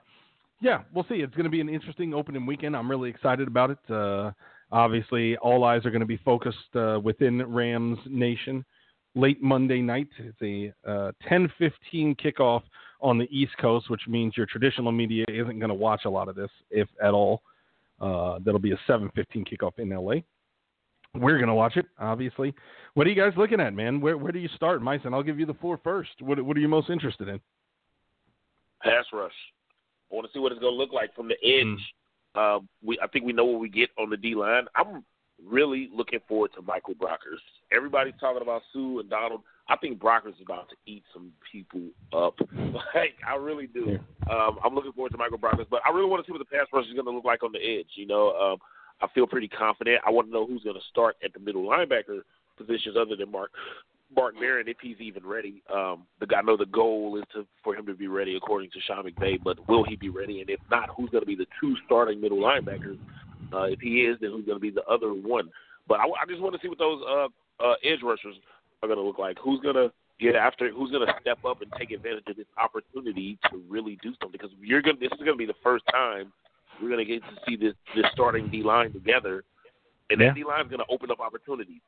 [0.61, 1.17] yeah, we'll see.
[1.17, 2.77] It's going to be an interesting opening weekend.
[2.77, 3.91] I'm really excited about it.
[3.91, 4.33] Uh,
[4.73, 8.65] obviously, all eyes are going to be focused uh, within Rams Nation
[9.15, 10.09] late Monday night.
[10.19, 12.63] It's a uh, 10:15 kickoff
[13.01, 16.29] on the East Coast, which means your traditional media isn't going to watch a lot
[16.29, 17.43] of this, if at all.
[18.01, 20.21] Uh, that'll be a 7:15 kickoff in LA.
[21.15, 22.55] We're going to watch it, obviously.
[22.95, 24.01] What are you guys looking at, man?
[24.01, 25.15] Where where do you start, Myson?
[25.15, 26.11] I'll give you the floor first.
[26.21, 27.41] What what are you most interested in?
[28.87, 29.33] Pass rush.
[30.11, 31.81] I want to see what it's going to look like from the edge.
[32.37, 32.57] Mm.
[32.57, 34.67] Um, we, I think we know what we get on the D line.
[34.75, 35.05] I'm
[35.45, 37.43] really looking forward to Michael Brockers.
[37.75, 39.43] Everybody's talking about Suh and Donald.
[39.69, 42.37] I think Brockers is about to eat some people up.
[42.95, 43.99] Like I really do.
[44.31, 46.57] Um, I'm looking forward to Michael Brockers, but I really want to see what the
[46.57, 47.89] pass rush is going to look like on the edge.
[47.95, 48.59] You know, um,
[49.01, 50.01] I feel pretty confident.
[50.07, 52.21] I want to know who's going to start at the middle linebacker
[52.57, 53.51] positions other than Mark
[54.15, 55.63] Mark Barron if he's even ready.
[55.73, 58.81] Um, the guy know the goal is to for him to be ready according to
[58.81, 60.41] Sean McVay, but will he be ready?
[60.41, 62.99] And if not, who's going to be the two starting middle linebackers?
[63.53, 65.51] Uh, if he is, then who's going to be the other one?
[65.89, 67.29] But I, I just want to see what those uh,
[67.65, 68.35] uh, edge rushers
[68.83, 69.39] are going to look like.
[69.43, 70.71] Who's going to get after?
[70.71, 74.33] Who's going to step up and take advantage of this opportunity to really do something?
[74.33, 74.99] Because you're going.
[75.01, 76.33] This is going to be the first time
[76.81, 79.45] we're going to get to see this this starting D line together,
[80.11, 80.29] and Yeah.
[80.29, 81.81] that D line is going to open up opportunities.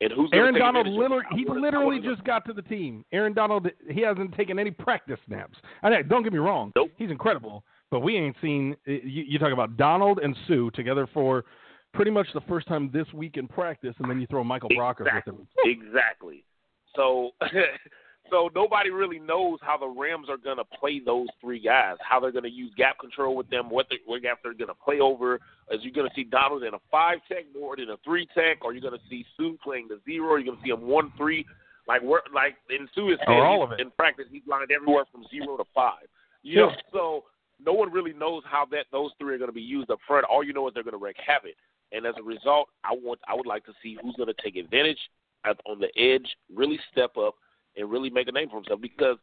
[0.00, 3.04] And who's Aaron Donald, literally, he literally just got to the team.
[3.12, 5.56] Aaron Donald, he hasn't taken any practice snaps.
[5.82, 6.90] I know, don't get me wrong, Nope.
[6.96, 8.76] he's incredible, but we ain't seen.
[8.86, 11.44] You, you talk about Donald and Suh together for
[11.94, 15.00] pretty much the first time this week in practice, and then you throw Michael Brockers
[15.00, 15.34] with Exactly.
[15.34, 15.48] him.
[15.64, 16.44] Exactly.
[16.94, 17.30] So,
[18.30, 21.96] so nobody really knows how the Rams are going to play those three guys.
[22.00, 23.70] How they're going to use gap control with them.
[23.70, 25.36] What, they, what gap they're going to play over.
[25.70, 28.64] Is you going to see Donald in a five tech more than a three tech,
[28.64, 30.28] or you're going to see Suh playing the zero?
[30.28, 31.44] Or you're going to see him one three.
[31.86, 33.80] Like we're like in Suh is Or all of it.
[33.80, 34.26] in practice.
[34.30, 36.06] He's lined everywhere from zero to five.
[36.42, 36.66] You Sure.
[36.70, 37.24] know, so
[37.64, 40.24] no one really knows how that those three are going to be used up front.
[40.30, 41.56] All you know is they're going to wreak havoc.
[41.92, 44.56] And as a result, I want I would like to see who's going to take
[44.56, 44.98] advantage
[45.44, 47.34] at, on the edge, really step up
[47.78, 49.16] and really make a name for himself because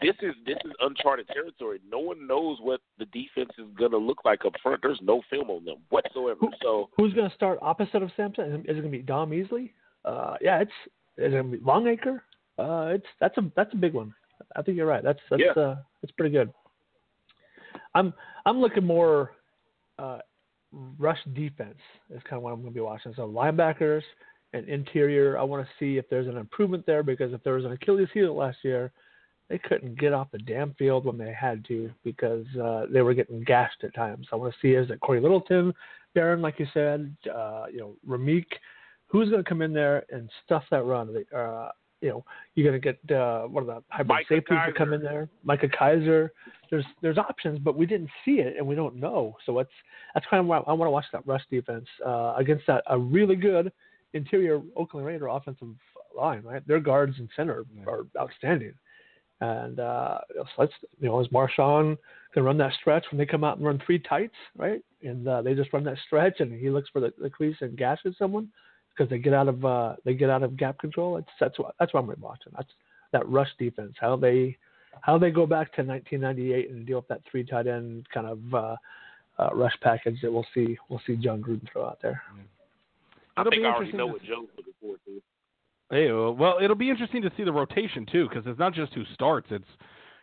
[0.00, 1.80] this is this is uncharted territory.
[1.88, 4.80] No one knows what the defense is going to look like up front.
[4.82, 6.40] There's no film on them whatsoever.
[6.62, 8.64] So Who's going to start opposite of Samson?
[8.68, 9.70] Is it going to be Dom Easley?
[10.04, 10.70] Uh, yeah, it's
[11.18, 12.22] is it going to be Longacre?
[12.58, 14.14] Uh, it's that's a that's a big one.
[14.56, 15.02] I think you're right.
[15.02, 15.62] That's that's Yeah.
[15.62, 16.52] uh, that's pretty good.
[17.94, 18.14] I'm
[18.46, 19.32] I'm looking more
[19.98, 20.18] uh,
[20.98, 21.78] rush defense
[22.10, 23.12] is kind of what I'm going to be watching.
[23.16, 24.02] So linebackers
[24.52, 25.38] and interior.
[25.38, 28.08] I want to see if there's an improvement there because if there was an Achilles
[28.12, 28.92] heel last year,
[29.48, 33.14] they couldn't get off the damn field when they had to because uh, they were
[33.14, 34.28] getting gashed at times.
[34.32, 35.74] I want to see is it Cory Littleton,
[36.14, 38.46] Barron, like you said, uh, you know, Ramik,
[39.06, 41.24] who's going to come in there and stuff that run?
[41.36, 44.92] Uh, you know, you're going to get uh, one of the hybrid safeties to come
[44.92, 46.30] in there, Micah Kiser.
[46.70, 49.36] There's there's options, but we didn't see it and we don't know.
[49.44, 49.70] So it's
[50.14, 52.98] that's kind of why I want to watch that rush defense uh, against that a
[52.98, 53.72] really good
[54.12, 55.68] interior Oakland Raider offensive
[56.16, 56.42] line.
[56.42, 58.74] Right, their guards and center are outstanding.
[59.40, 61.96] And uh, so let's you know, is Marshawn
[62.34, 64.82] can run that stretch when they come out and run three tights, right?
[65.02, 67.76] And uh, they just run that stretch, and he looks for the, the crease and
[67.76, 68.48] gashes someone
[68.90, 71.16] because they get out of uh, they get out of gap control.
[71.16, 72.52] It's, that's what that's what I'm watching.
[72.54, 72.68] That's
[73.12, 73.94] that rush defense.
[73.98, 74.56] How they
[75.00, 78.54] how they go back to 1998 and deal with that three tight end kind of
[78.54, 78.76] uh,
[79.38, 82.22] uh, rush package that we'll see we'll see Jon Gruden throw out there.
[83.36, 85.22] I It'll think I already know what Joe's looking forward to.
[85.90, 88.92] Hey, well, well, it'll be interesting to see the rotation too, because it's not just
[88.94, 89.48] who starts.
[89.50, 89.64] It's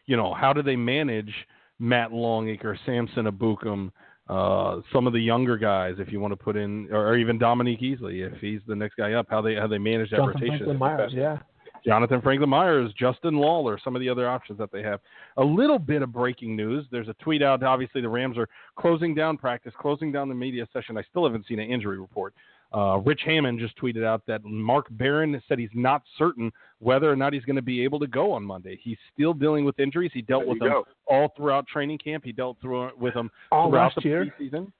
[0.05, 1.33] you know how do they manage
[1.79, 3.91] Matt Longacre, Samson Ebukam,
[4.29, 7.37] uh, some of the younger guys, if you want to put in, or, or even
[7.37, 10.41] Dominique Easley, if he's the next guy up, how they how they manage that Jonathan
[10.41, 10.65] rotation.
[10.65, 11.37] Franklin Myers, yeah.
[11.85, 14.99] Jonathan Franklin Myers, Justin Lawler, some of the other options that they have.
[15.37, 16.85] A little bit of breaking news.
[16.91, 17.63] There's a tweet out.
[17.63, 20.97] Obviously, the Rams are closing down practice, closing down the media session.
[20.97, 22.33] I still haven't seen an injury report.
[22.73, 27.15] Uh, Rich Hammond just tweeted out that Mark Barron said he's not certain whether or
[27.15, 28.77] not he's going to be able to go on Monday.
[28.84, 30.12] He's still dealing with injuries.
[30.13, 30.86] He dealt There with them go.
[31.08, 32.23] all throughout training camp.
[32.25, 34.25] He dealt through with them All throughout last the year.
[34.39, 34.71] preseason.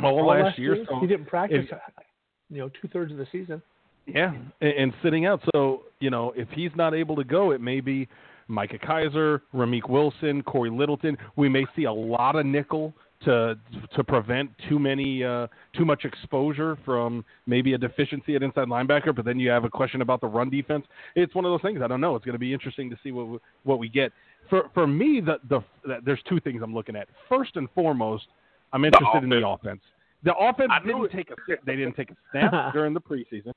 [0.00, 0.84] All, All last, year.
[0.88, 1.66] so- he didn't practice.
[1.70, 1.78] if-
[2.50, 3.60] you know, two thirds of the season.
[4.06, 5.42] yeah, and, and sitting out.
[5.54, 8.08] So you know, if he's not able to go, it may be
[8.46, 11.18] Micah Kiser, Ramik Wilson, Cory Littleton.
[11.36, 13.58] We may see a lot of nickel to
[13.94, 19.14] to prevent too many uh, too much exposure from maybe a deficiency at inside linebacker.
[19.14, 20.86] But then you have a question about the run defense.
[21.16, 21.80] It's one of those things.
[21.82, 22.14] I don't know.
[22.14, 24.12] It's going to be interesting to see what we- what we get.
[24.48, 27.08] For for me, the the, the there's two things I'm looking at.
[27.28, 28.26] First and foremost,
[28.72, 29.80] I'm interested in the offense.
[30.22, 31.12] The offense I didn't it.
[31.12, 31.34] take a
[31.66, 33.52] they didn't take a snap during the preseason.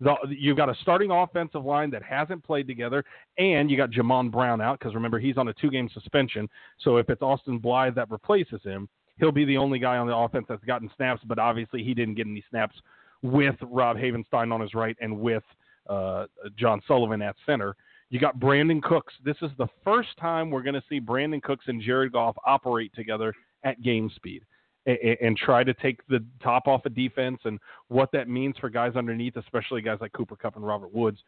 [0.00, 3.04] The, you've got a starting offensive line that hasn't played together,
[3.38, 6.48] and you got Jamon Brown out because remember he's on a two-game suspension.
[6.80, 10.16] So if it's Austin Blythe that replaces him, he'll be the only guy on the
[10.16, 11.22] offense that's gotten snaps.
[11.26, 12.76] But obviously he didn't get any snaps
[13.22, 15.44] with Rob Havenstein on his right and with
[15.88, 17.76] uh, John Sullivan at center.
[18.10, 19.14] You got Brandin Cooks.
[19.24, 22.92] This is the first time we're going to see Brandin Cooks and Jared Goff operate
[22.94, 23.32] together
[23.64, 24.44] at game speed
[24.86, 28.68] and, and try to take the top off of defense and what that means for
[28.68, 31.18] guys underneath, especially guys like Cooper Kupp and Robert Woods.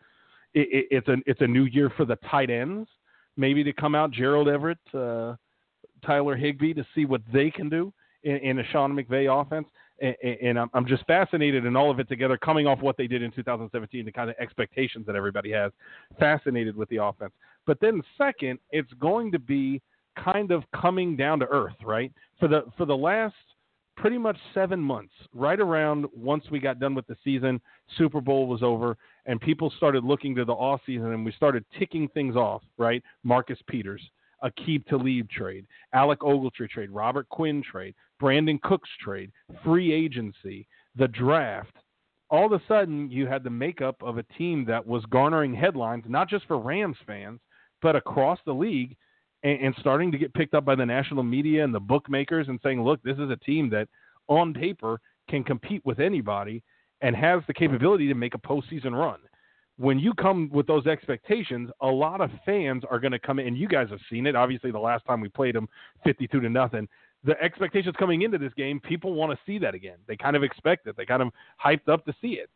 [0.53, 2.89] It, it, it's a it's a new year for the tight ends,
[3.37, 5.35] maybe to come out Gerald Everett, uh,
[6.05, 9.67] Tyler Higbee to see what they can do in, in a Sean McVay offense.
[10.01, 13.07] And, and I'm, I'm just fascinated in all of it together, coming off what they
[13.07, 15.71] did in 2017, the kind of expectations that everybody has.
[16.19, 17.33] Fascinated with the offense.
[17.67, 19.81] But then second, it's going to be
[20.23, 22.13] kind of coming down to earth, right?
[22.39, 23.35] For the for the last
[23.97, 27.61] pretty much seven months, right around once we got done with the season,
[27.97, 31.65] Super Bowl was over, and people started looking to the off season, and we started
[31.79, 33.03] ticking things off, right?
[33.23, 34.03] Marcus Peters,
[34.45, 39.31] Aqib Talib trade, Alec Ogletree trade, Robert Quinn trade, Brandin Cooks trade,
[39.65, 41.75] free agency, the draft.
[42.31, 46.05] All of a sudden, you had the makeup of a team that was garnering headlines,
[46.09, 47.41] not just for Rams fans,
[47.83, 48.97] but across the league
[49.43, 52.59] and, and starting to get picked up by the national media and the bookmakers and
[52.63, 53.89] saying, look, this is a team that
[54.29, 56.63] on paper can compete with anybody
[57.03, 59.19] and has the capability to make a postseason run.
[59.77, 63.49] When you come with those expectations, a lot of fans are going to come in,
[63.49, 64.37] and you guys have seen it.
[64.37, 65.69] Obviously, the last time we played them,
[66.05, 66.89] fifty-two to nothing.
[67.25, 69.97] The expectations coming into this game, people want to see that again.
[70.07, 70.97] They kind of expect it.
[70.97, 71.31] They kind of
[71.65, 72.51] hyped up to see it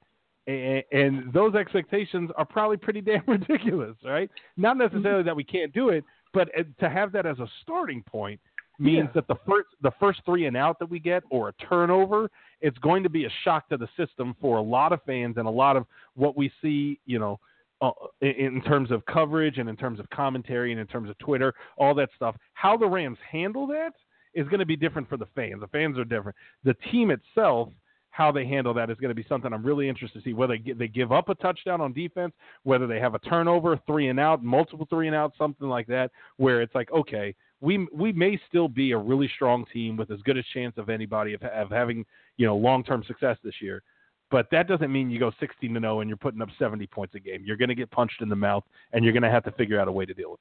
[0.48, 4.30] and, and those expectations are probably pretty damn ridiculous, right?
[4.56, 8.02] Not necessarily that we can't do it, but uh, to have that as a starting
[8.02, 8.40] point
[8.78, 9.10] means Yeah.
[9.16, 12.78] that the first the first three and out that we get or a turnover, it's
[12.78, 15.50] going to be a shock to the system for a lot of fans and a
[15.50, 17.38] lot of what we see, you know,
[17.80, 17.90] uh,
[18.20, 21.54] in, in terms of coverage and in terms of commentary and in terms of Twitter,
[21.76, 22.34] all that stuff.
[22.54, 23.92] How the Rams handle that
[24.34, 25.60] is going to be different for the fans.
[25.60, 26.36] The fans are different.
[26.64, 27.70] The team itself
[28.18, 30.34] how they handle that is going to be something I'm really interested to see.
[30.34, 32.32] Whether they give up a touchdown on defense,
[32.64, 36.10] whether they have a turnover, three and out, multiple three and out, something like that,
[36.36, 40.20] where it's like, okay, we we may still be a really strong team with as
[40.22, 42.04] good a chance of anybody of, of having
[42.38, 43.84] you know long term success this year.
[44.32, 47.14] But that doesn't mean you go 16 to 0 and you're putting up 70 points
[47.14, 47.44] a game.
[47.46, 49.80] You're going to get punched in the mouth, and you're going to have to figure
[49.80, 50.40] out a way to deal with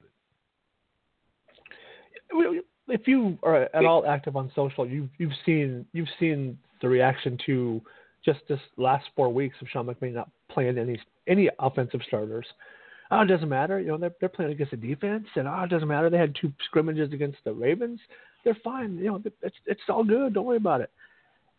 [2.50, 2.64] it.
[2.88, 7.38] if you are at all active on social, you've you've seen you've seen the reaction
[7.46, 7.80] to
[8.24, 12.46] just this last four weeks of Sean McVay not playing any any offensive starters.
[13.10, 13.80] Oh, it doesn't matter.
[13.80, 16.10] You know, they're they're playing against the defense, and oh, it doesn't matter.
[16.10, 18.00] They had two scrimmages against the Ravens.
[18.44, 18.98] They're fine.
[18.98, 20.34] You know, it's it's all good.
[20.34, 20.90] Don't worry about it.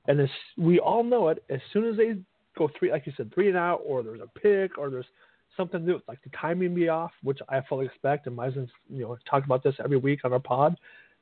[0.08, 2.16] And as we all know it, as soon as they
[2.58, 5.06] go three, like you said, three and out, or there's a pick, or there's
[5.58, 8.28] something new, like the timing be off, which I fully expect.
[8.28, 10.76] And Meison's, you know, talked about this every week on our pod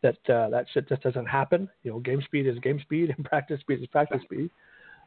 [0.03, 1.69] that uh, that shit just doesn't happen.
[1.83, 4.49] You know, game speed is game speed, and practice speed is practice speed.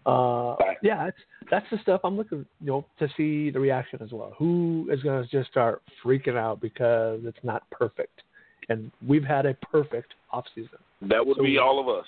[0.07, 1.19] Uh, yeah, it's
[1.51, 4.33] that's the stuff I'm looking, you know, to see the reaction as well.
[4.39, 8.23] Who is going to just start freaking out because it's not perfect,
[8.69, 10.79] and we've had a perfect off season.
[11.03, 12.07] That would So- be all of us.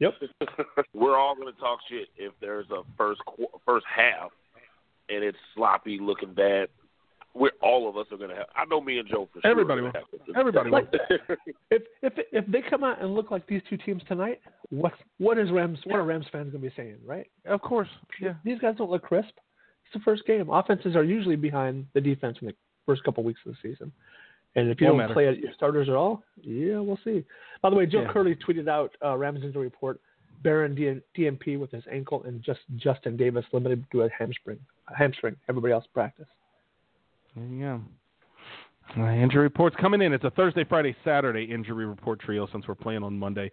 [0.00, 0.14] Yep.
[0.94, 4.32] We're all going to talk shit if there's a first qu- first half
[5.08, 6.68] and it's sloppy, looking bad.
[7.34, 8.46] We're all of us are going to have.
[8.54, 9.50] I know me and Joe for sure.
[9.50, 9.90] Everybody will.
[9.92, 10.86] have to- Everybody will.
[11.70, 15.36] If if if they come out and look like these two teams tonight, what what
[15.38, 15.78] is Rams?
[15.84, 17.26] What are Rams fans going to be saying, right?
[17.46, 17.88] Of course,
[18.20, 18.34] yeah.
[18.44, 19.30] These guys don't look crisp.
[19.84, 20.48] It's the first game.
[20.48, 22.54] Offenses are usually behind the defense in the
[22.86, 23.90] first couple weeks of the season.
[24.56, 25.14] And if you Won't don't matter.
[25.14, 27.24] play your starters at all, yeah, we'll see.
[27.60, 28.12] By the way, Joe Yeah.
[28.12, 29.98] Curley tweeted out uh, Rams injury report:
[30.44, 34.60] Barron D- DNP with his ankle, and just Justin Davis limited to a hamstring.
[34.88, 35.34] A hamstring.
[35.48, 36.28] Everybody else practice.
[37.36, 37.80] There you go.
[38.96, 40.12] Uh, injury reports coming in.
[40.12, 43.50] It's a Thursday, Friday, Saturday injury report trio since we're playing on Monday.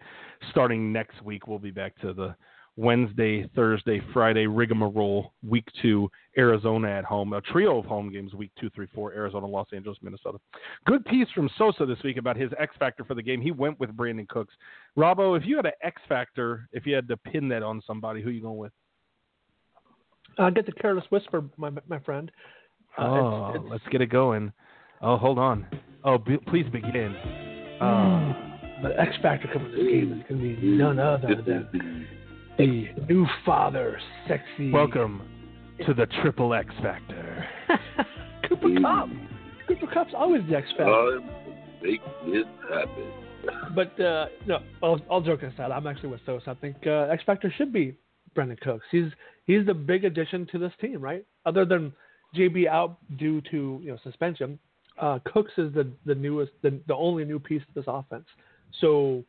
[0.52, 2.36] Starting next week, we'll be back to the
[2.76, 5.34] Wednesday, Thursday, Friday rigmarole.
[5.42, 7.34] Week two, Arizona at home.
[7.34, 10.38] A trio of home games, week two, three, four, Arizona, Los Angeles, Minnesota.
[10.86, 13.42] Good piece from Sosa this week about his X factor for the game.
[13.42, 14.54] He went with Brandin Cooks.
[14.98, 18.22] Robbo, if you had an X factor, if you had to pin that on somebody,
[18.22, 18.74] who you going with?
[20.38, 22.32] Uh, get the careless whisper, my my friend.
[22.98, 24.52] Uh, oh, it's- it's- let's get it going.
[25.02, 25.66] Oh, hold on.
[26.04, 27.16] Oh, be, please begin.
[27.82, 28.36] Oh.
[28.84, 32.08] The X Factor coming to this game is going to be none other than
[32.58, 34.72] the new father, sexy.
[34.72, 35.22] Welcome
[35.86, 37.46] to the Triple X Factor.
[38.50, 39.10] Cooper Kupp.
[39.68, 41.18] Cooper Kupp's always the X Factor.
[41.18, 41.20] Uh,
[41.84, 43.12] make this happen.
[43.76, 46.42] But uh, no, all, all joking aside, I'm actually with Sos.
[46.48, 47.96] I think uh, X Factor should be
[48.36, 48.86] Brandin Cooks.
[48.92, 49.12] He's
[49.46, 51.24] he's the big addition to this team, right?
[51.46, 51.94] Other than
[52.36, 54.58] JB out due to you know suspension,
[55.00, 58.26] uh, Cooks is the the newest, the, the only new piece to this offense.
[58.80, 59.24] So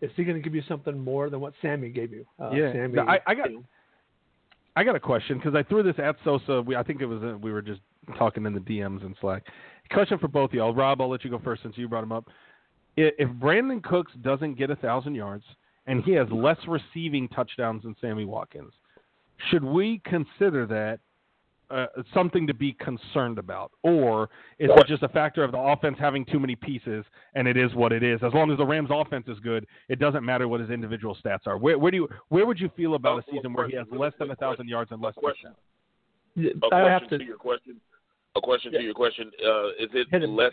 [0.00, 2.26] is he going to give you something more than what Sammy gave you?
[2.40, 2.72] Uh, Yeah.
[2.72, 3.50] Sammy, I- I got-
[4.74, 6.62] I got a question because I threw this at Sosa.
[6.62, 7.80] We, I think it was uh, we were just
[8.18, 9.44] talking in the DMs and Slack.
[9.92, 10.74] Question for both of y'all.
[10.74, 12.26] Rob, I'll let you go first since you brought him up.
[12.96, 15.44] If Brandin Cooks doesn't get a thousand yards
[15.86, 18.72] and he has less receiving touchdowns than Sammy Watkins,
[19.50, 21.00] should we consider that
[21.72, 25.96] uh, something to be concerned about, or is it just a factor of the offense
[25.98, 27.04] having too many pieces
[27.34, 28.20] and it is what it is?
[28.22, 31.46] As long as the Rams' offense is good, it doesn't matter what his individual stats
[31.46, 31.56] are.
[31.58, 34.12] Where, where do you where would you feel about a season where he has less
[34.18, 35.52] than a thousand yards and less Question.
[36.36, 36.62] touchdowns?
[36.62, 37.24] A I question have to, to.
[37.24, 37.80] your question.
[38.36, 38.78] A question Yeah.
[38.78, 39.30] to your question.
[39.44, 40.28] Uh, is it it.
[40.28, 40.52] less?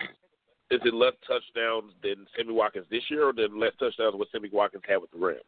[0.71, 4.49] Is it less touchdowns than Sammy Watkins this year, or than less touchdowns what Sammy
[4.51, 5.41] Watkins had with the Rams?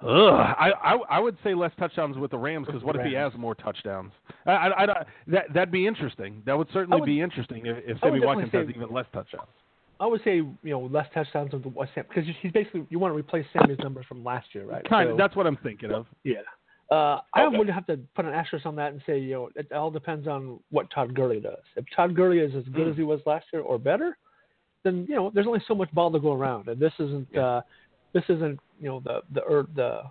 [0.00, 3.12] Ugh, I, I I would say less touchdowns with the Rams because what if he
[3.14, 4.10] has more touchdowns?
[4.46, 6.42] I, I, I, that that'd be interesting.
[6.44, 9.48] That would certainly would- be interesting if, if Sammy Watkins definitely has even less touchdowns.
[10.00, 13.12] I would say you know less touchdowns with what Sam because he's basically you want
[13.14, 14.82] to replace Sammy's numbers from last year, right?
[14.88, 15.18] Kind So- of.
[15.18, 16.06] That's what I'm thinking of.
[16.24, 16.38] Yeah.
[16.90, 17.56] Uh, I Okay.
[17.56, 20.26] would have to put an asterisk on that and say, you know, it all depends
[20.28, 21.62] on what Todd Gurley does.
[21.76, 24.18] If Todd Gurley is as good as he was last year or better,
[24.84, 27.62] then you know, there's only so much ball to go around, and this isn't, uh,
[28.12, 30.02] this isn't, you know, the the the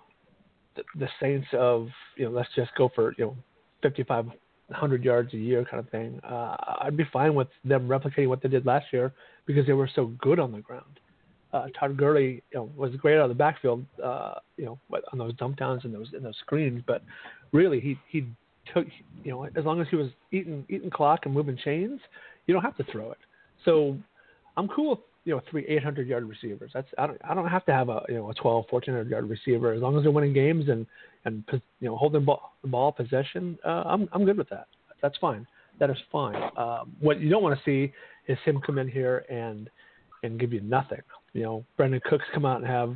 [0.76, 3.38] the, the Saints of, you know, let's just go for you know,
[3.84, 6.20] 5,500 yards a year kind of thing.
[6.24, 9.12] Uh, I'd be fine with them replicating what they did last year
[9.46, 11.00] because they were so good on the ground
[11.54, 14.80] uh, Todd Gurley, you know, was great out of the backfield, uh, you know,
[15.12, 16.82] on those dump downs and those and those screens.
[16.86, 17.04] But
[17.52, 18.26] really, he he
[18.74, 18.88] took,
[19.24, 22.00] you know, as long as he was eating eating clock and moving chains,
[22.48, 23.18] you don't have to throw it.
[23.66, 23.98] So
[24.58, 26.72] I'm cool with you know three 800 yard receivers.
[26.74, 29.30] That's I don't I don't have to have a you know a 12 1400 yard
[29.30, 30.86] receiver as long as they're winning games and
[31.26, 33.58] and you know holding ball ball possession.
[33.66, 34.68] Uh, I'm I'm good with that.
[35.02, 35.46] That's fine.
[35.80, 36.36] That is fine.
[36.58, 37.94] Um, what you don't want to see
[38.28, 39.70] is him come in here and
[40.24, 41.02] and give you nothing.
[41.34, 42.96] You know, Brandin Cooks come out and have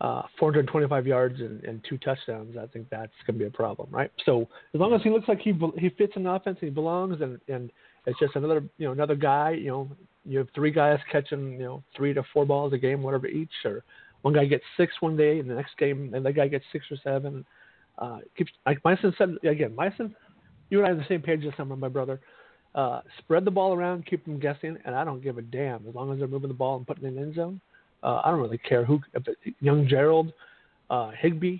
[0.00, 2.56] uh, 425 yards and, and two touchdowns.
[2.56, 4.10] I think that's going to be a problem, right?
[4.26, 7.20] So as long as he looks like he he fits in the offense he belongs,
[7.20, 7.70] and and
[8.06, 9.50] it's just another you know another guy.
[9.50, 9.88] You know,
[10.24, 13.50] you have three guys catching you know three to four balls a game, whatever each,
[13.64, 13.84] or
[14.22, 16.96] one guy gets six one day, and the next game another guy gets six or
[17.02, 17.44] seven.
[17.98, 19.74] Uh, keeps like Myson said again.
[19.74, 20.14] Myson,
[20.70, 22.20] you and I are on the same page this summer, my brother.
[22.74, 25.94] Uh, spread the ball around, keep them guessing, and I don't give a damn as
[25.94, 27.60] long as they're moving the ball and putting it in the end zone.
[28.02, 29.00] Uh, I don't really care who,
[29.60, 30.32] young Gerald,
[30.90, 31.58] uh, Higbee,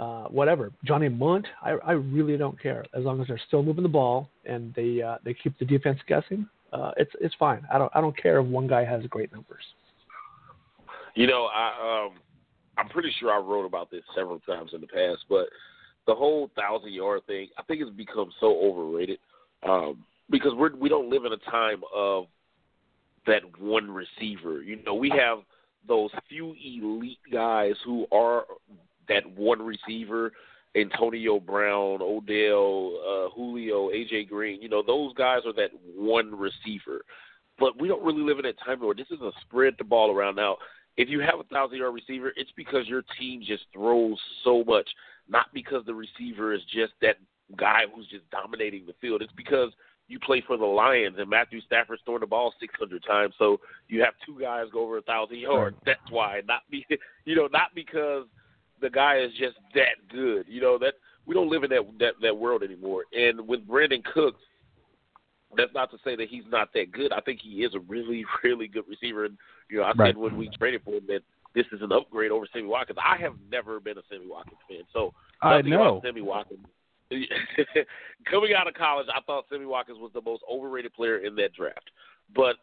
[0.00, 1.46] uh, whatever, Johnny Mundt.
[1.62, 5.02] I, I really don't care as long as they're still moving the ball and they
[5.02, 6.48] uh, they keep the defense guessing.
[6.72, 7.66] Uh, it's it's fine.
[7.72, 9.64] I don't I don't care if one guy has great numbers.
[11.14, 12.18] You know, I um,
[12.78, 15.46] I'm pretty sure I wrote about this several times in the past, but
[16.06, 19.18] the whole thousand yard thing, I think it's become so overrated
[19.62, 22.26] um, because we're we don't live in a time of
[23.26, 24.62] that one receiver.
[24.62, 25.38] You know, we have
[25.86, 28.44] those few elite guys who are
[29.08, 30.32] that one receiver.
[30.76, 37.02] Antonio Brown, Odell, uh, Julio, AJ Green, you know, those guys are that one receiver.
[37.58, 38.94] But we don't really live in that time anymore.
[38.94, 40.56] This is a spread the ball around now
[40.96, 44.88] if you have a thousand yard receiver, it's because your team just throws so much,
[45.28, 47.16] not because the receiver is just that
[47.56, 49.22] guy who's just dominating the field.
[49.22, 49.70] It's because
[50.08, 54.02] you play for the Lions and Matthew Stafford's throwing the ball 600 times, so you
[54.02, 55.76] have two guys go over a thousand yards.
[55.86, 56.84] That's why, not be,
[57.24, 58.24] you know, not because
[58.80, 60.46] the guy is just that good.
[60.48, 60.94] You know that
[61.26, 63.04] we don't live in that that that world anymore.
[63.12, 64.40] And with Brandin Cooks,
[65.56, 67.12] that's not to say that he's not that good.
[67.12, 69.24] I think he is a really, really good receiver.
[69.24, 69.36] And
[69.68, 70.08] you know, I Right.
[70.08, 71.22] said when we traded for him that
[71.54, 72.98] this is an upgrade over Sammy Watkins.
[73.04, 75.12] I have never been a Sammy Watkins fan, so
[75.42, 76.00] I know.
[76.04, 76.66] Sammy Watkins.
[78.30, 81.52] Coming out of college, I thought Sammy Watkins was the most overrated player in that
[81.52, 81.90] draft.
[82.34, 82.54] But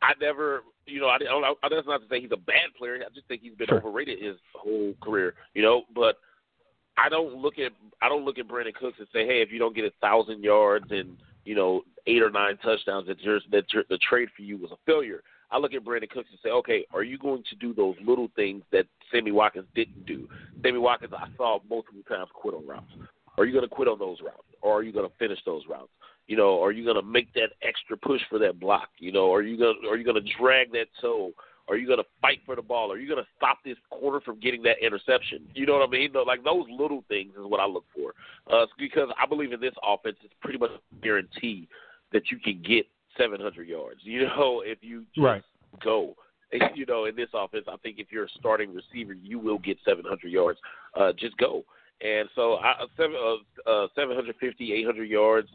[0.00, 2.74] I never, you know, I, I, don't- I, that's not to say he's a bad
[2.78, 2.96] player.
[2.96, 3.78] I just think he's been Sure.
[3.78, 5.82] overrated his whole career, you know.
[5.94, 6.16] But
[6.96, 7.72] I don't look at
[8.02, 10.42] I don't look at Brandin Cooks and say, hey, if you don't get a thousand
[10.42, 14.42] yards and you know eight or nine touchdowns, that your that your, the trade for
[14.42, 15.22] you was a failure.
[15.50, 18.28] I look at Brandin Cooks and say, okay, are you going to do those little
[18.36, 20.28] things that Sammy Watkins didn't do?
[20.62, 22.90] Sammy Watkins, I saw multiple times quit on routes.
[23.38, 25.62] Are you going to quit on those routes, or are you going to finish those
[25.66, 25.88] routes?
[26.28, 28.90] You know, are you going to make that extra push for that block?
[28.98, 31.32] You know, are you going to, are you going to drag that toe?
[31.68, 32.92] Are you going to fight for the ball?
[32.92, 35.46] Are you going to stop this corner from getting that interception?
[35.54, 36.12] You know what I mean?
[36.26, 38.14] Like those little things is what I look for.
[38.52, 41.68] Uh, because I believe in this offense, it's pretty much a guarantee
[42.12, 42.86] that you can get
[43.18, 44.00] 700 yards.
[44.02, 45.42] You know, if you just Right.
[45.82, 46.14] go.
[46.74, 49.76] You know, in this offense, I think if you're a starting receiver, you will get
[49.84, 50.58] 700 yards.
[50.98, 51.64] Uh, just go.
[52.00, 55.48] And so, I, seven, uh, uh, 750, 800 yards,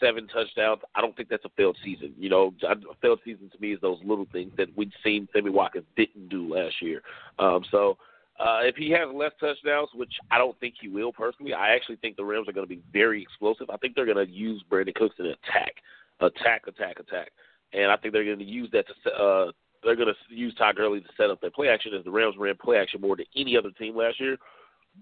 [0.00, 0.80] seven touchdowns.
[0.94, 2.14] I don't think that's a failed season.
[2.18, 5.50] You know, a failed season to me is those little things that we'd seen Sammy
[5.50, 7.02] Watkins didn't do last year.
[7.38, 7.96] Um, so,
[8.40, 11.96] uh, if he has less touchdowns, which I don't think he will personally, I actually
[11.96, 13.70] think the Rams are going to be very explosive.
[13.70, 15.74] I think they're going to use Brandin Cooks in attack,
[16.20, 17.30] attack, attack, attack,
[17.72, 19.52] and I think they're going to use that to uh,
[19.84, 22.34] they're going to use Todd Gurley to set up their play action as the Rams
[22.38, 24.36] ran play action more than any other team last year.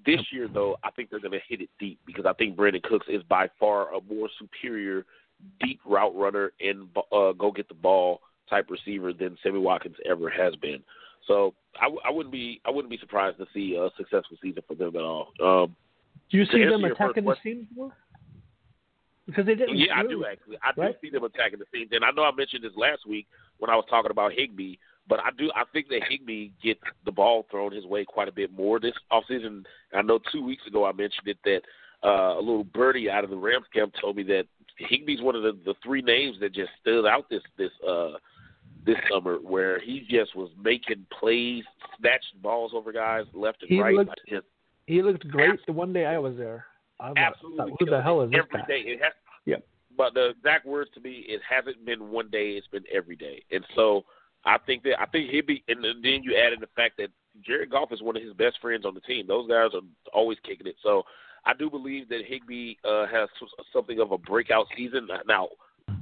[0.07, 2.82] This year, though, I think they're going to hit it deep because I think Brandin
[2.82, 5.05] Cooks is by far a more superior
[5.61, 10.28] deep route runner and uh, go get the ball type receiver than Sammy Watkins ever
[10.30, 10.82] has been.
[11.26, 14.62] So I, w- I wouldn't be I wouldn't be surprised to see a successful season
[14.66, 15.28] for them at all.
[15.43, 15.76] Um,
[16.30, 17.93] Do you see them attacking the seams more?
[19.26, 19.78] Because they didn't.
[19.78, 20.57] yeah, I do actually.
[20.62, 21.01] I right?
[21.01, 23.26] do see them attacking the seams, and I know I mentioned this last week
[23.59, 24.76] when I was talking about Higbee,
[25.12, 25.50] but I do.
[25.54, 28.94] I think that Higbee gets the ball thrown his way quite a bit more this
[29.12, 29.64] offseason.
[29.92, 31.60] I know two weeks ago I mentioned it that
[32.02, 34.44] uh, a little birdie out of the Rams camp told me that
[34.80, 38.12] Higbee's one of the, the three names that just stood out this this uh,
[38.86, 41.62] this summer, where he just was making plays,
[42.00, 43.94] snatching balls over guys left and He right.
[43.94, 44.46] looked- just
[44.86, 46.64] He looked great the one day I was there.
[46.98, 48.66] I was absolutely thought, who the hell is this every guy?
[48.66, 48.80] day.
[48.92, 49.12] It has,
[49.44, 49.62] Yep.
[49.94, 53.42] But the exact words to me, it hasn't been one day; it's been every day.
[53.50, 54.04] And so
[54.45, 57.09] I think that I think he'd be, and then you add in the fact that
[57.45, 59.26] Jared Goff is one of his best friends on the team.
[59.26, 59.80] Those guys are
[60.12, 60.76] always kicking it.
[60.82, 61.03] So
[61.45, 63.28] I do believe that Higbee uh, has
[63.72, 65.09] something of a breakout season.
[65.26, 65.49] Now,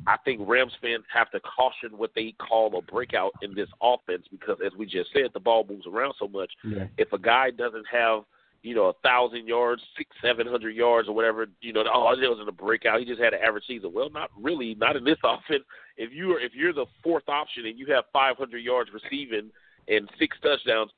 [0.06, 4.24] I think Rams fans have to caution what they call a breakout in this offense
[4.30, 6.50] because, as we just said, the ball moves around so much.
[6.64, 6.84] Yeah.
[6.98, 8.22] If a guy doesn't have
[8.62, 11.46] you know, a thousand yards, six, seven hundred yards, or whatever.
[11.60, 13.00] You know, oh, it wasn't a breakout.
[13.00, 13.92] He just had an average season.
[13.92, 15.64] Well, not really, not in this offense.
[15.96, 19.50] If you are, if you're the fourth option and you have five hundred yards receiving
[19.88, 20.90] and six touchdowns,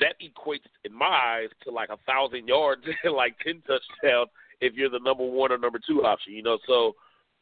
[0.00, 4.30] that equates in my eyes to like a thousand yards and like ten touchdowns
[4.60, 6.32] if you're the number one or number two option.
[6.32, 6.94] You know, so.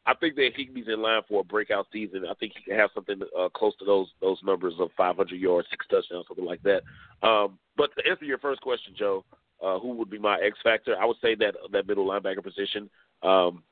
[0.07, 2.25] I think that Higbee's in line for a breakout season.
[2.29, 5.67] I think he can have something uh, close to those those numbers of 500 yards,
[5.71, 6.83] six touchdowns, something like that.
[7.27, 9.25] Um, but to answer your first question, Joe,
[9.63, 10.95] uh, who would be my X factor?
[10.99, 12.89] I would say that that middle linebacker position.
[13.23, 13.63] Um,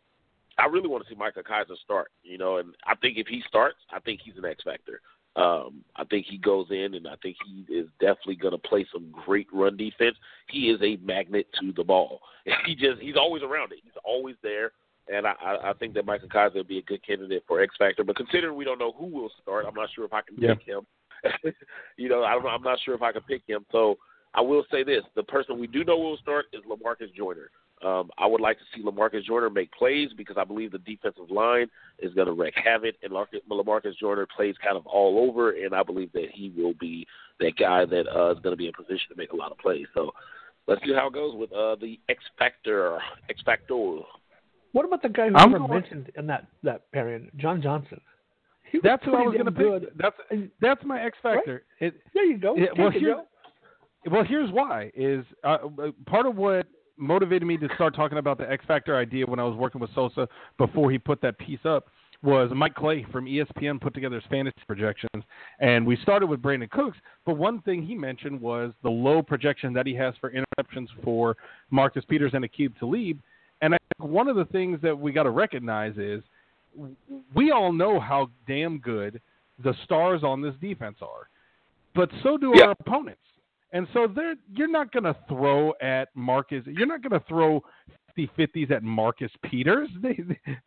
[0.57, 3.41] I really want to see Micah Kiser start, you know, and I think if he
[3.47, 5.01] starts, I think he's an X factor.
[5.35, 8.85] Um, I think he goes in, and I think he is definitely going to play
[8.93, 10.15] some great run defense.
[10.47, 12.21] He is a magnet to the ball.
[12.65, 13.79] He just he's always around it.
[13.83, 14.73] He's always there,
[15.11, 18.03] and I, I think that Micah Kiser would be a good candidate for X factor.
[18.03, 20.53] But considering we don't know who will start, I'm not sure if I can Yeah.
[20.53, 20.85] pick him.
[21.97, 23.65] you know, I don't, I'm not sure if I can pick him.
[23.71, 23.97] So
[24.35, 27.49] I will say this: the person we do know will start is Lamarcus Joyner.
[27.83, 31.29] Um, I would like to see Lamarcus Joyner make plays because I believe the defensive
[31.29, 31.67] line
[31.99, 35.83] is going to wreak havoc, and Lamarcus Joyner plays kind of all over, and I
[35.83, 37.05] believe that he will be
[37.39, 39.57] that guy that uh, is going to be in position to make a lot of
[39.57, 39.85] plays.
[39.93, 40.11] So
[40.67, 43.99] let's see how it goes with uh, the X Factor, X Factor.
[44.71, 47.99] What about the guy who I'm never mentioned in that that period, John Johnson?
[48.71, 49.97] He That's who I was going to damn pick.
[49.97, 50.15] That's
[50.61, 51.63] that's my X factor.
[51.79, 52.55] It There you go.
[52.55, 53.25] Yeah, Take well, here- Joe.
[54.09, 54.91] Well, here's why.
[54.95, 55.57] Is uh,
[56.05, 59.43] part of what motivated me to start talking about the X Factor idea when I
[59.43, 60.27] was working with Sosa
[60.57, 61.87] before he put that piece up
[62.21, 65.23] was Mike Clay from ESPN put together his fantasy projections,
[65.59, 66.97] and we started with Brandin Cooks.
[67.25, 71.35] But one thing he mentioned was the low projection that he has for interceptions for
[71.69, 73.19] Marcus Peters and Aqib Talib.
[73.61, 76.23] And I think one of the things that we got to recognize is
[77.35, 79.21] we all know how damn good
[79.63, 81.27] the stars on this defense are,
[81.93, 82.67] but so do Yeah.
[82.67, 83.19] our opponents.
[83.73, 86.63] And so they're, you're not going to throw at Marcus.
[86.65, 87.61] You're not going to throw
[88.15, 89.89] 50 50s at Marcus Peters.
[90.01, 90.17] They,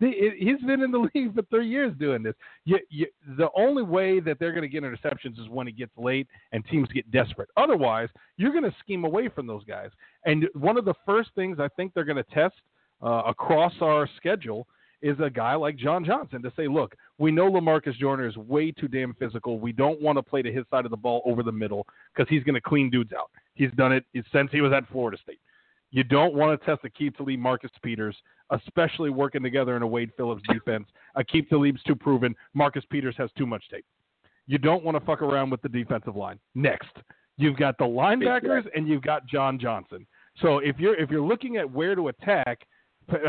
[0.00, 2.34] they, he's been in the league for three years doing this.
[2.64, 3.06] You, you,
[3.38, 6.64] the only way that they're going to get interceptions is when it gets late and
[6.66, 7.48] teams get desperate.
[7.56, 9.90] Otherwise, you're going to scheme away from those guys.
[10.24, 12.56] And one of the first things I think they're going to test
[13.02, 14.66] uh, across our schedule
[15.02, 18.72] is a guy like John Johnson to say, look, we know Lamarcus Joyner is way
[18.72, 19.58] too damn physical.
[19.60, 22.28] We don't want to play to his side of the ball over the middle because
[22.28, 23.30] he's going to clean dudes out.
[23.54, 25.40] He's done it since he was at Florida State.
[25.90, 28.16] You don't want to test Aqib Talib, Marcus Peters,
[28.50, 30.86] especially working together in a Wade Phillips defense.
[31.16, 32.34] Aqib Talib's too proven.
[32.54, 33.84] Marcus Peters has too much tape.
[34.46, 36.38] You don't want to fuck around with the defensive line.
[36.54, 36.96] Next,
[37.36, 40.06] you've got the linebackers and you've got John Johnson.
[40.42, 42.66] So if you're if you're looking at where to attack,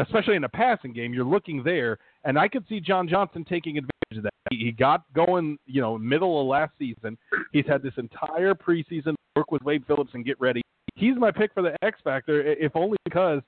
[0.02, 3.78] especially in a passing game, you're looking there, and I could see John Johnson taking
[3.78, 4.32] advantage of that.
[4.50, 7.18] He, got going, you know, middle of last season.
[7.52, 10.62] He's had this entire preseason work with Wade Phillips and get ready.
[10.96, 13.42] He's my pick for the X factor, if only because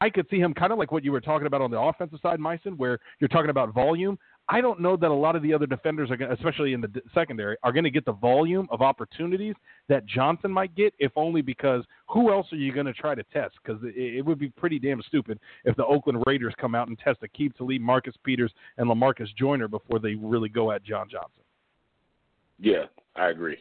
[0.00, 2.18] I could see him kind of like what you were talking about on the offensive
[2.22, 4.18] side, Myson, where you're talking about volume.
[4.50, 6.90] I don't know that a lot of the other defenders are, gonna, especially in the
[7.14, 9.54] secondary, are going to get the volume of opportunities
[9.88, 13.22] that Johnson might get, if only because who else are you going to try to
[13.24, 13.56] test?
[13.62, 16.98] Because it, it would be pretty damn stupid if the Oakland Raiders come out and
[16.98, 21.42] test Aqib Talib, Marcus Peters, and Lamarcus Joyner before they really go at John Johnson.
[22.58, 22.84] Yeah,
[23.16, 23.58] I agree.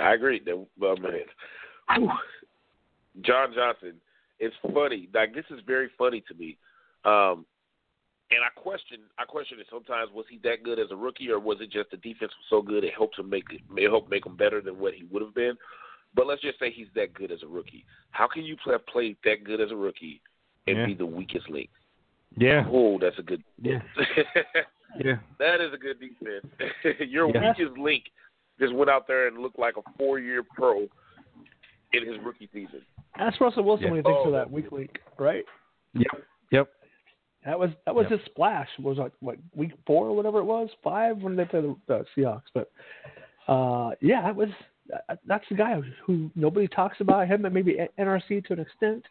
[0.00, 0.42] I agree.
[0.78, 2.08] Well, man.
[3.22, 3.94] John Johnson.
[4.40, 5.08] It's funny.
[5.14, 6.58] Like this is very funny to me.
[7.04, 7.46] Um,
[8.30, 10.10] and I question, I question it sometimes.
[10.12, 12.62] Was he that good as a rookie, or was it just the defense was so
[12.62, 15.22] good it helped him make it, it helped make him better than what he would
[15.22, 15.54] have been?
[16.14, 17.84] But let's just say he's that good as a rookie.
[18.12, 20.20] How can you play play that good as a rookie
[20.66, 20.86] and Yeah.
[20.86, 21.70] be the weakest link?
[22.36, 23.42] Yeah, Oh, that's a good.
[23.60, 23.80] Yeah.
[25.04, 25.16] yeah.
[25.38, 26.46] that is a good defense.
[27.10, 27.50] Your Yeah.
[27.56, 28.04] weakest link
[28.60, 30.88] just went out there and looked like a four-year pro
[31.92, 32.82] in his rookie season.
[33.16, 33.90] Ask Russell Wilson Yeah.
[33.90, 34.26] what he thinks Oh.
[34.28, 35.44] of that weak link, right?
[35.94, 36.06] Yep.
[36.50, 36.68] Yep.
[37.44, 38.20] That was that was Yep.
[38.20, 38.68] his splash.
[38.78, 41.76] It Was like what week four or whatever it was, five when they played the,
[41.86, 42.50] the Seahawks.
[42.54, 42.70] But
[43.48, 44.48] uh, yeah, that was
[44.88, 49.04] that, that's the guy who nobody talks about him and maybe NRC to an extent,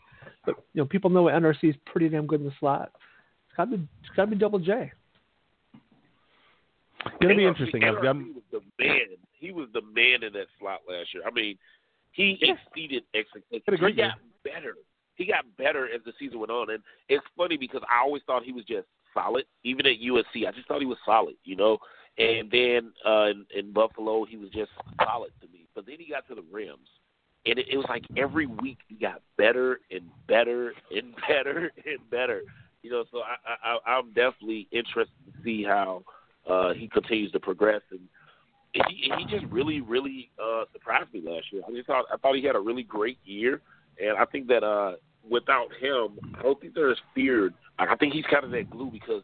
[0.45, 2.91] but you know people know NRC is pretty damn good in the slot.
[3.47, 4.91] It's got to be it's got to be Double J.
[7.05, 7.83] It's gonna be NRC interesting.
[7.83, 8.99] I've got, NRC was the man.
[9.33, 11.23] He was the man in that slot last year.
[11.27, 11.57] I mean,
[12.13, 13.63] he exceeded expectations.
[13.65, 14.13] Had a great he got
[14.43, 14.75] better.
[15.15, 18.43] He got better as the season went on, and it's funny because I always thought
[18.43, 19.45] he was just solid.
[19.63, 21.77] Even at USC, I just thought he was solid, you know.
[22.17, 24.71] And then uh, in, in Buffalo, he was just
[25.03, 25.67] solid to me.
[25.75, 26.89] But then he got to the Rams,
[27.45, 32.09] and it, it was like every week he got better and better and better and
[32.09, 32.41] better.
[32.81, 36.03] You know, so I, I, I'm definitely interested to see how
[36.49, 38.01] uh, he continues to progress and
[38.73, 41.61] he he just really really uh surprised me last year.
[41.67, 43.61] I just thought I thought he had a really great year,
[43.99, 44.93] and I think that uh
[45.29, 47.53] without him, I don't think they're as feared.
[47.79, 49.23] I think he's kind of that glue because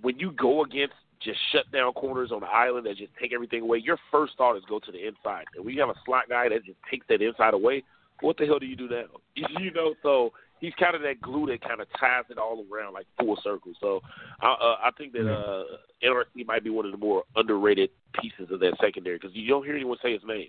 [0.00, 3.62] when you go against just shut down corners on the island that just take everything
[3.62, 5.44] away, your first thought is go to the inside.
[5.56, 7.82] And when you have a slot guy that just takes that inside away,
[8.20, 9.04] what the hell do you do now?
[9.34, 12.94] You know, so he's kind of that glue that kind of ties it all around
[12.94, 13.72] like full circle.
[13.80, 14.00] So
[14.40, 15.64] I, uh, I think that uh,
[16.04, 17.90] NRC might be one of the more underrated
[18.20, 20.48] pieces of that secondary because you don't hear anyone say his name.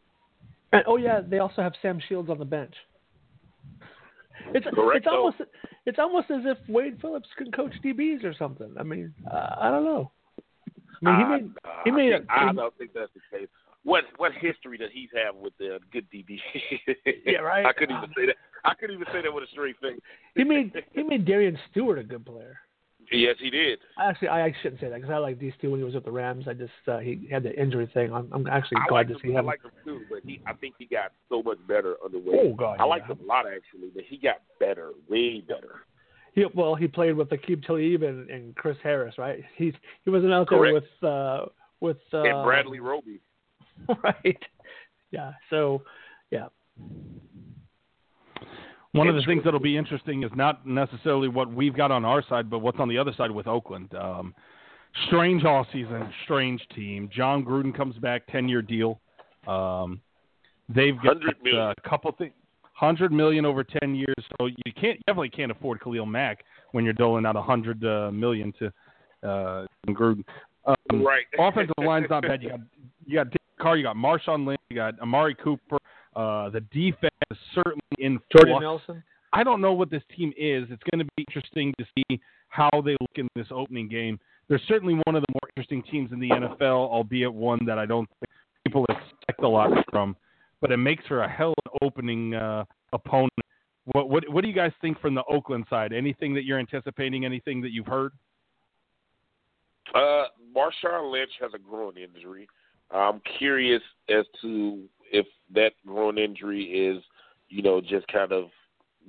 [0.74, 2.74] And oh yeah, they also have Sam Shields on the bench.
[4.54, 5.38] It's Correct, it's almost
[5.86, 8.74] it's almost as if Wade Phillips can coach DBs or something.
[8.80, 10.12] I mean, uh, I don't know.
[11.06, 13.38] I mean, he made uh, he made I, think, a, I don't think that's the
[13.38, 13.48] case.
[13.84, 16.40] What what history does he have with the good DB?
[17.26, 17.66] Yeah, right.
[17.68, 18.36] I couldn't even say that.
[18.66, 20.00] I couldn't even say that with a straight face.
[20.36, 22.60] he made he made Darian Stewart a good player.
[23.12, 23.80] Yes, he did.
[24.00, 26.06] Actually, I I shouldn't say that because I like these two when he was with
[26.06, 26.46] the Rams.
[26.48, 28.14] I just uh, he had the injury thing.
[28.14, 29.20] I'm, I'm actually I glad like to him.
[29.24, 29.46] see I him.
[29.46, 32.40] like him too, but he I think he got so much better under Wade.
[32.42, 33.16] Oh, God, I like yeah.
[33.16, 35.82] him a lot actually, but he got better, way better.
[36.34, 39.44] He, well, he played with Aqib Talib and, and Chris Harris, right?
[39.56, 40.74] He's he wasn't out there Correct.
[41.02, 41.46] with uh,
[41.80, 43.22] with uh, and Bradley Roby.
[44.04, 44.38] right?
[45.12, 45.34] Yeah.
[45.50, 45.84] So,
[46.32, 46.48] yeah.
[48.98, 52.24] One of the things that'll be interesting is not necessarily what we've got on our
[52.28, 53.94] side, but what's on the other side with Oakland.
[53.96, 54.34] Um,
[55.08, 57.10] strange all season, strange team.
[57.14, 59.00] Jon Gruden comes back, ten year deal.
[59.48, 60.02] Um,
[60.70, 62.34] they've got a couple things,
[62.74, 64.16] hundred million over ten years.
[64.40, 68.12] So you can't definitely can't afford Khalil Mack when you're doling out a hundred uh,
[68.12, 68.68] million to
[69.28, 70.24] uh, Gruden.
[70.66, 71.26] Um, Right.
[71.40, 72.42] offensive line's not bad.
[72.42, 72.60] You got
[73.06, 75.78] you got Derek Carr, you got Marshawn Lynch, you got Amari Cooper.
[76.18, 78.64] Uh, the defense is certainly in Jordan flux.
[78.64, 79.04] Nelson.
[79.34, 80.66] I don't know what this team is.
[80.72, 84.20] It's going to be interesting to see how they look in this opening game.
[84.50, 87.86] They're certainly one of the more interesting teams in the NFL, albeit one that I
[87.86, 88.32] don't think
[88.66, 90.16] people expect a lot from.
[90.60, 92.64] But it makes for a hell of an opening uh,
[92.94, 93.32] opponent.
[93.86, 95.94] What, what what do you guys think from the Oakland side?
[95.94, 97.26] Anything that you're anticipating?
[97.26, 98.12] Anything that you've heard?
[99.94, 102.48] Uh, Marshawn Lynch has a groin injury.
[102.92, 107.04] I'm curious as to if that groin injury is,
[107.50, 108.46] you know, just kind of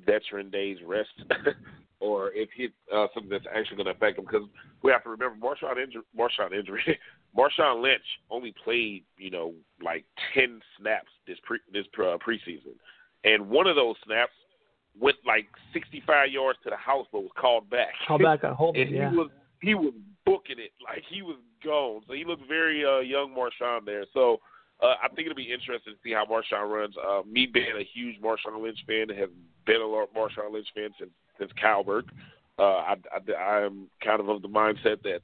[0.06, 1.10] veteran days rest,
[2.00, 4.24] or if it's uh, something that's actually going to affect him.
[4.24, 4.46] Because
[4.82, 6.02] we have to remember Marshawn injury.
[6.16, 6.98] Marshawn injury.
[7.36, 12.74] Marshawn Lynch only played, you know, like ten snaps this pre this uh, preseason,
[13.24, 14.32] and one of those snaps
[15.00, 17.92] went like 65 yards to the house, but was called back.
[18.06, 18.82] Call back on Holden.
[18.86, 19.10] and Yeah.
[19.10, 19.30] he was
[19.60, 19.92] he was
[20.24, 22.02] booking it like he was gone.
[22.06, 24.04] So he looked very uh, young, Marshawn there.
[24.12, 24.40] So
[24.82, 26.94] uh, I think it'll be interesting to see how Marshawn runs.
[26.96, 29.30] Uh, me being a huge Marshawn Lynch fan, have
[29.66, 32.06] been a Marshawn Lynch fan since since Calvert.
[32.58, 35.20] Uh, I, I I am kind of of the mindset that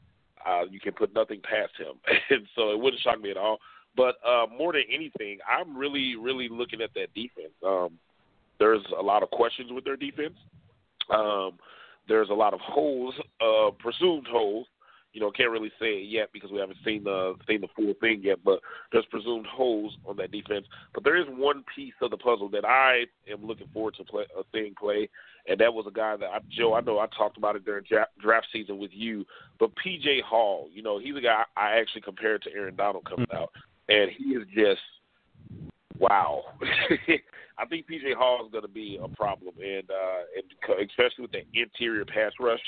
[0.47, 1.95] uh, you can put nothing past him,
[2.31, 3.59] and so it wouldn't shock me at all.
[3.97, 7.55] But uh, more than anything, I'm really really looking at that defense.
[7.65, 7.99] Um,
[8.59, 10.35] there's a lot of questions with their defense.
[11.11, 11.59] Um,
[12.09, 14.67] there's a lot of holes, uh, presumed holes,
[15.15, 17.95] You know, can't really say it yet because we haven't seen the seen the full
[18.01, 18.41] thing yet.
[18.45, 18.59] But
[18.93, 20.67] there's presumed holes on that defense.
[20.93, 24.25] But there is one piece of the puzzle that I am looking forward to play,
[24.37, 25.09] uh, seeing play,
[25.49, 26.75] and that was a guy that I, Joe.
[26.75, 29.25] I know I talked about it during draft, draft season with you,
[29.61, 30.69] but PJ Hall.
[30.73, 33.51] You know, he's a guy I actually compared to Aaron Donald coming out,
[33.89, 34.83] and he is just
[35.99, 36.43] wow.
[37.57, 41.33] I think PJ Hall is going to be a problem, and uh, and especially with
[41.33, 42.61] the interior pass rush,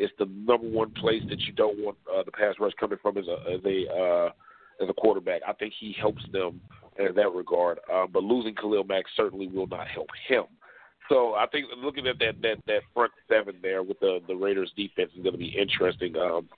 [0.00, 3.18] it's the number one place that you don't want uh, the pass rush coming from
[3.18, 4.30] as a as a uh,
[4.82, 5.42] as a quarterback.
[5.46, 6.60] I think he helps them
[6.98, 7.80] in that regard.
[7.92, 10.44] Uh, but losing Khalil Mack certainly will not help him.
[11.10, 14.72] So I think looking at that that that front seven there with the the Raiders
[14.74, 16.16] defense is going to be interesting.
[16.16, 16.48] Um,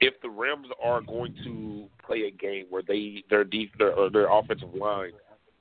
[0.00, 4.08] if the Rams are going to play a game where they their def, their, or
[4.08, 5.12] their offensive line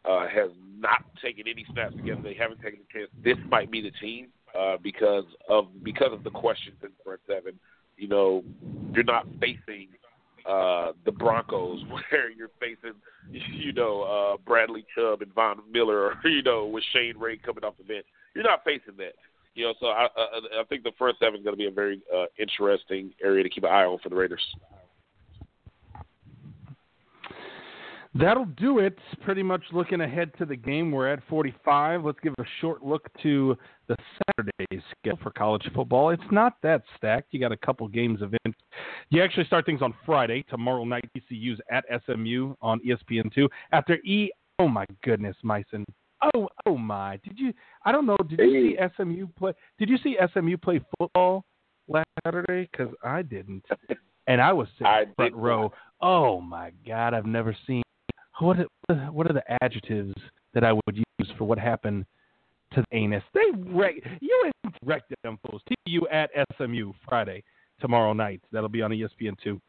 [0.05, 3.09] uh, has not taken any snaps together, they haven't taken a chance.
[3.23, 7.59] This might be the team uh, because of because of the questions in front seven.
[7.97, 8.43] You know,
[8.93, 9.87] you're not facing
[10.47, 12.93] uh, the Broncos where you're facing,
[13.31, 17.63] you know, uh, Bradley Chubb and Von Miller, or you know, with Shane Ray coming
[17.63, 18.05] off the bench.
[18.35, 19.13] You're not facing that.
[19.55, 21.71] You know, so I, I, I think the front seven is going to be a
[21.71, 24.43] very uh, interesting area to keep an eye on for the Raiders.
[28.19, 28.97] That'll do it.
[29.21, 30.91] Pretty much looking ahead to the game.
[30.91, 32.03] We're at 45.
[32.03, 33.55] Let's give a short look to
[33.87, 33.95] the
[34.37, 36.09] Saturday schedule for college football.
[36.09, 37.27] It's not that stacked.
[37.31, 38.55] You got a couple games of it.
[39.09, 40.43] You actually start things on Friday.
[40.49, 43.47] Tomorrow night, TCU's at SMU on E ESPN2.
[43.71, 45.85] After E, oh my goodness, Myson.
[46.33, 47.19] Oh, oh my.
[47.23, 47.53] Did you?
[47.85, 48.17] I don't know.
[48.27, 49.53] Did you see SMU play?
[49.77, 51.45] Did you see SMU play football
[51.87, 52.67] last Saturday?
[52.71, 53.63] Because I didn't,
[54.27, 55.71] and I was sitting I front did row.
[56.01, 57.83] Oh my God, I've never seen
[58.39, 60.13] what are- what are the adjectives
[60.53, 62.05] that I would use for what happened
[62.73, 63.23] to the anus?
[63.33, 64.51] They wreck you
[64.83, 65.61] wrecked them fools.
[65.87, 67.43] TU at SMU Friday
[67.79, 68.41] tomorrow night.
[68.51, 69.59] That'll be on ESPN two.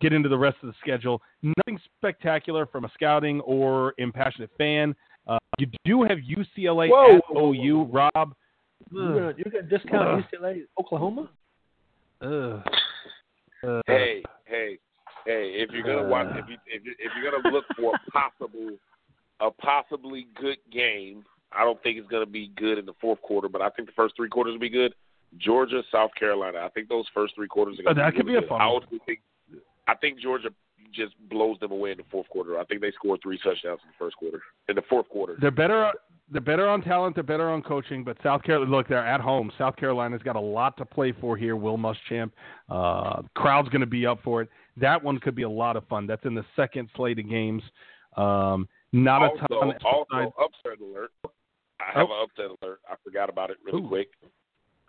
[0.00, 1.20] Get into the rest of the schedule.
[1.42, 4.94] Nothing spectacular from a scouting or impassionate fan.
[5.26, 7.16] Uh, you do have UCLA Whoa.
[7.18, 7.82] at OU.
[7.92, 8.34] Rob.
[8.90, 11.28] You're gonna, you're gonna discount UCLA, Oklahoma?
[12.22, 12.62] Ugh.
[13.62, 14.78] Uh, Hey, hey,
[15.26, 15.52] hey!
[15.56, 18.76] If you're gonna watch, if you if, you, if you're gonna look for a possible,
[19.40, 23.48] a possibly good game, I don't think it's gonna be good in the fourth quarter,
[23.48, 24.94] but I think the first three quarters will be good.
[25.38, 26.58] Georgia, South Carolina.
[26.64, 28.48] I think those first three quarters are gonna Oh, that be could really be a
[28.48, 28.48] good.
[28.48, 28.82] fun I one.
[28.82, 29.20] also think,
[29.86, 30.48] I think Georgia
[30.92, 32.58] just blows them away in the fourth quarter.
[32.58, 34.40] I think they scored three touchdowns in the first quarter.
[34.68, 35.92] In the fourth quarter, They're better.
[36.32, 37.14] They're better on talent.
[37.16, 38.02] They're better on coaching.
[38.04, 39.50] But South Carolina, look, they're at home.
[39.58, 41.54] South Carolina's got a lot to play for here.
[41.56, 42.30] Will Muschamp,
[42.68, 44.48] uh, crowd's going to be up for it.
[44.76, 46.06] That one could be a lot of fun.
[46.06, 47.62] That's in the second slate of games.
[48.16, 49.74] Um, not also, a ton.
[49.84, 51.10] also upset alert.
[51.80, 52.80] I have an upset alert.
[52.88, 53.88] I forgot about it really Ooh.
[53.88, 54.08] quick.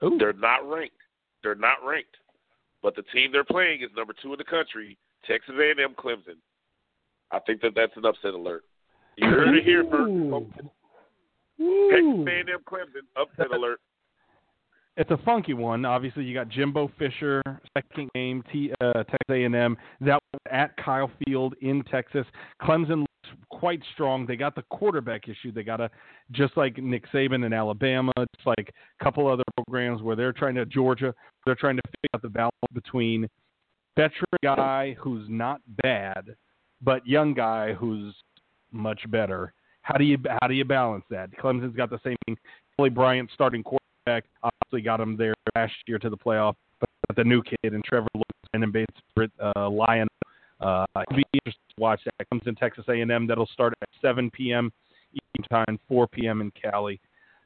[0.04, 0.18] Ooh.
[0.18, 0.96] They're not ranked.
[1.44, 2.18] They're not ranked.
[2.82, 6.38] But the team they're playing is number two in the country, Texas A&M Clemson.
[7.32, 8.64] I think that that's an upset alert.
[9.18, 10.12] You heard it here first.
[10.12, 10.48] Ooh.
[11.92, 13.80] Texas A&M Clemson, upset alert.
[14.98, 15.86] It's a funky one.
[15.86, 17.42] Obviously, you got Jimbo Fisher,
[17.74, 19.78] second game, T, uh, Texas A&M.
[20.02, 22.26] That was at Kyle Field in Texas.
[22.62, 24.26] Clemson looks quite strong.
[24.26, 25.54] They got the quarterback issue.
[25.54, 25.90] They got a
[26.32, 30.56] just like Nick Saban in Alabama, just like a couple other programs where they're trying
[30.56, 31.14] to Georgia.
[31.46, 33.30] They're trying to figure out the balance between
[33.96, 36.36] veteran guy who's not bad,
[36.82, 38.14] but young guy who's
[38.74, 39.54] much better.
[39.84, 41.32] How do you how do you balance that?
[41.38, 42.38] Clemson's got the same thing.
[42.76, 43.82] Kelly Bryant starting quarterback
[44.44, 48.08] obviously got him there last year to the playoff, but the new kid and Trevor
[48.14, 50.08] Lawrence and Bates uh, Lion.
[50.60, 52.30] Uh, it'll be interesting to watch that.
[52.30, 53.28] Comes in Texas A&M.
[53.28, 54.72] That'll start at 7 p.m.
[55.14, 56.42] Eastern time, 4 p.m.
[56.42, 57.00] in Cali.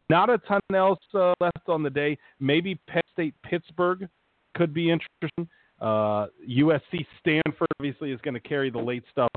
[0.10, 2.18] Not a ton else uh, left on the day.
[2.40, 4.08] Maybe Penn State Pittsburgh
[4.56, 5.50] could be interesting.
[5.82, 9.32] Uh, USC Stanford obviously is going to carry the late stuff,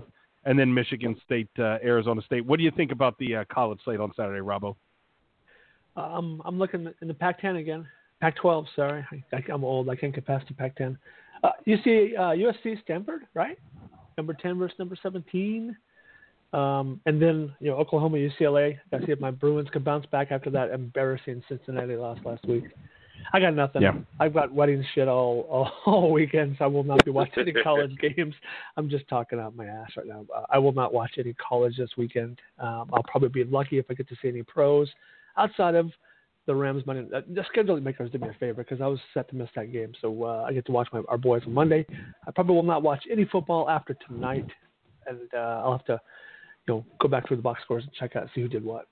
[0.45, 2.45] and then Michigan State uh, Arizona State.
[2.45, 4.77] What do you think about the uh, college slate on Saturday, Robbo?
[5.99, 7.87] Um, I'm looking in the Pac-10 again.
[8.21, 9.05] Pac-12, sorry.
[9.33, 9.89] I, I'm old.
[9.89, 10.97] I can't get past the Pac-10.
[11.43, 13.59] Uh, you see uh, USC Stanford, right?
[14.17, 15.77] Number 10 versus number 17.
[16.53, 18.79] Um, and then, you know, Oklahoma, UCLA.
[18.93, 22.65] I see if my Bruins can bounce back after that embarrassing Cincinnati loss last week.
[23.33, 23.83] I got nothing.
[23.83, 23.93] Yeah.
[24.21, 27.53] I've got wedding shit all, all all weekend, so I will not be watching any
[27.53, 28.35] college games.
[28.77, 30.25] I'm just talking out my ass right now.
[30.35, 32.41] Uh, I will not watch any college this weekend.
[32.59, 34.89] Um, I'll probably be lucky if I get to see any pros
[35.39, 35.91] outside of
[36.47, 37.07] the Rams Monday.
[37.15, 39.71] Uh, the scheduling makers did me a favor because I was set to miss that
[39.71, 41.87] game, so uh, I get to watch my our boys on Monday.
[42.27, 44.47] I probably will not watch any football after tonight,
[45.07, 46.01] and uh, I'll have to,
[46.67, 48.87] you know, go back through the box scores and check out see who did what.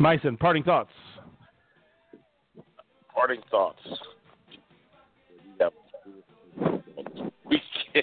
[0.00, 0.90] Myson, parting thoughts.
[3.14, 3.80] Parting thoughts.
[7.44, 7.62] We.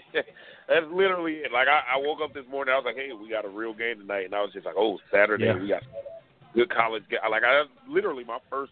[0.69, 1.51] That's literally it.
[1.51, 3.73] Like I, I woke up this morning, I was like, "Hey, we got a real
[3.73, 5.59] game tonight," and I was just like, "Oh, Saturday, Yeah.
[5.59, 5.81] we got
[6.53, 8.71] good college game." Like I literally my first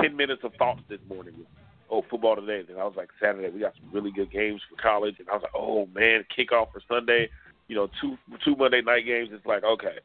[0.00, 1.46] ten minutes of thoughts this morning was,
[1.90, 4.80] "Oh, football today," and I was like, "Saturday, we got some really good games for
[4.80, 7.28] college," and I was like, "Oh man, kickoff for Sunday."
[7.68, 9.28] You know, two two Monday night games.
[9.32, 9.98] It's like, okay,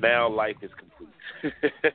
[0.00, 1.52] now life is complete.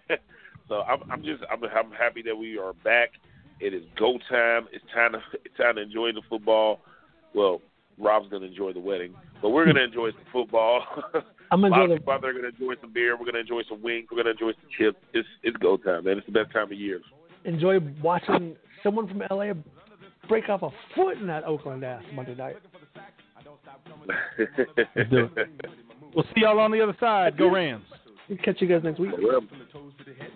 [0.67, 3.11] so I'm, I'm just I'm, I'm happy that we are back.
[3.59, 4.67] It is go time.
[4.71, 6.81] It's time to it's time to enjoy the football.
[7.33, 7.61] Well,
[7.97, 10.83] Rob's gonna enjoy the wedding, but we're gonna enjoy some football.
[11.51, 13.17] I'm A lot enjoying of the people out there are gonna enjoy some beer.
[13.17, 14.07] We're gonna enjoy some wings.
[14.11, 14.97] We're gonna enjoy some chips.
[15.13, 16.17] It's it's go time, man.
[16.17, 17.01] It's the best time of year.
[17.45, 19.53] enjoy watching someone from LA
[20.27, 22.57] break off a foot in that Oakland ass Monday night.
[25.09, 25.49] Do it.
[26.15, 27.37] We'll see y'all on the other side.
[27.37, 27.85] Go Rams.
[28.29, 29.11] We'll catch you guys next week.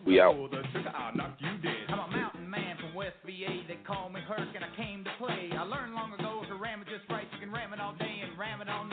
[0.05, 0.35] we out.
[0.35, 3.63] I'm a mountain man from West VA.
[3.67, 5.49] They call me Herc, and I came to play.
[5.57, 7.25] I learned long ago to ram it just right.
[7.33, 8.90] You can ram it all day and ram it all night.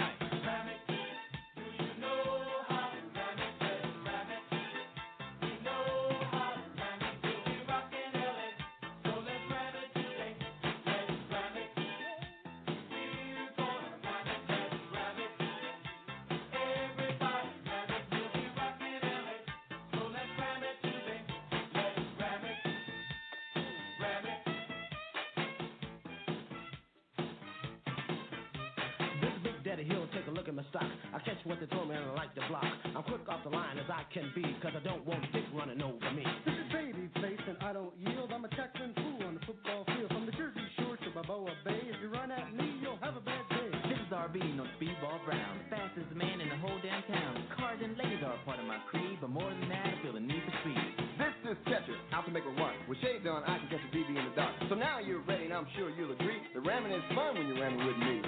[29.79, 30.91] This is Big Hill, take a look at my stock.
[31.15, 32.67] I catch what they told me and I like the block.
[32.83, 35.79] I'm quick off the line as I can be, cause I don't want dick running
[35.79, 36.27] over me.
[36.43, 38.35] This is baby face and I don't yield.
[38.35, 40.11] I'm a Texan fool on the football field.
[40.11, 41.79] From the Jersey Shore to Balboa Bay.
[41.95, 43.71] If you run at me, you'll have a bad day.
[43.87, 45.55] This is RB, no speedball Brown.
[45.71, 47.39] Fastest man in the whole damn town.
[47.55, 50.19] Cars and ladies are a part of my creed, but more than that, I feel
[50.19, 50.91] the need for speed.
[51.23, 52.75] This is Catcher, out to make a run.
[52.91, 54.59] With shades on, I can catch a BB in the dark.
[54.69, 56.43] So now you're ready, and I'm sure you'll agree.
[56.55, 58.28] The ramming is fun when you're ramming with me.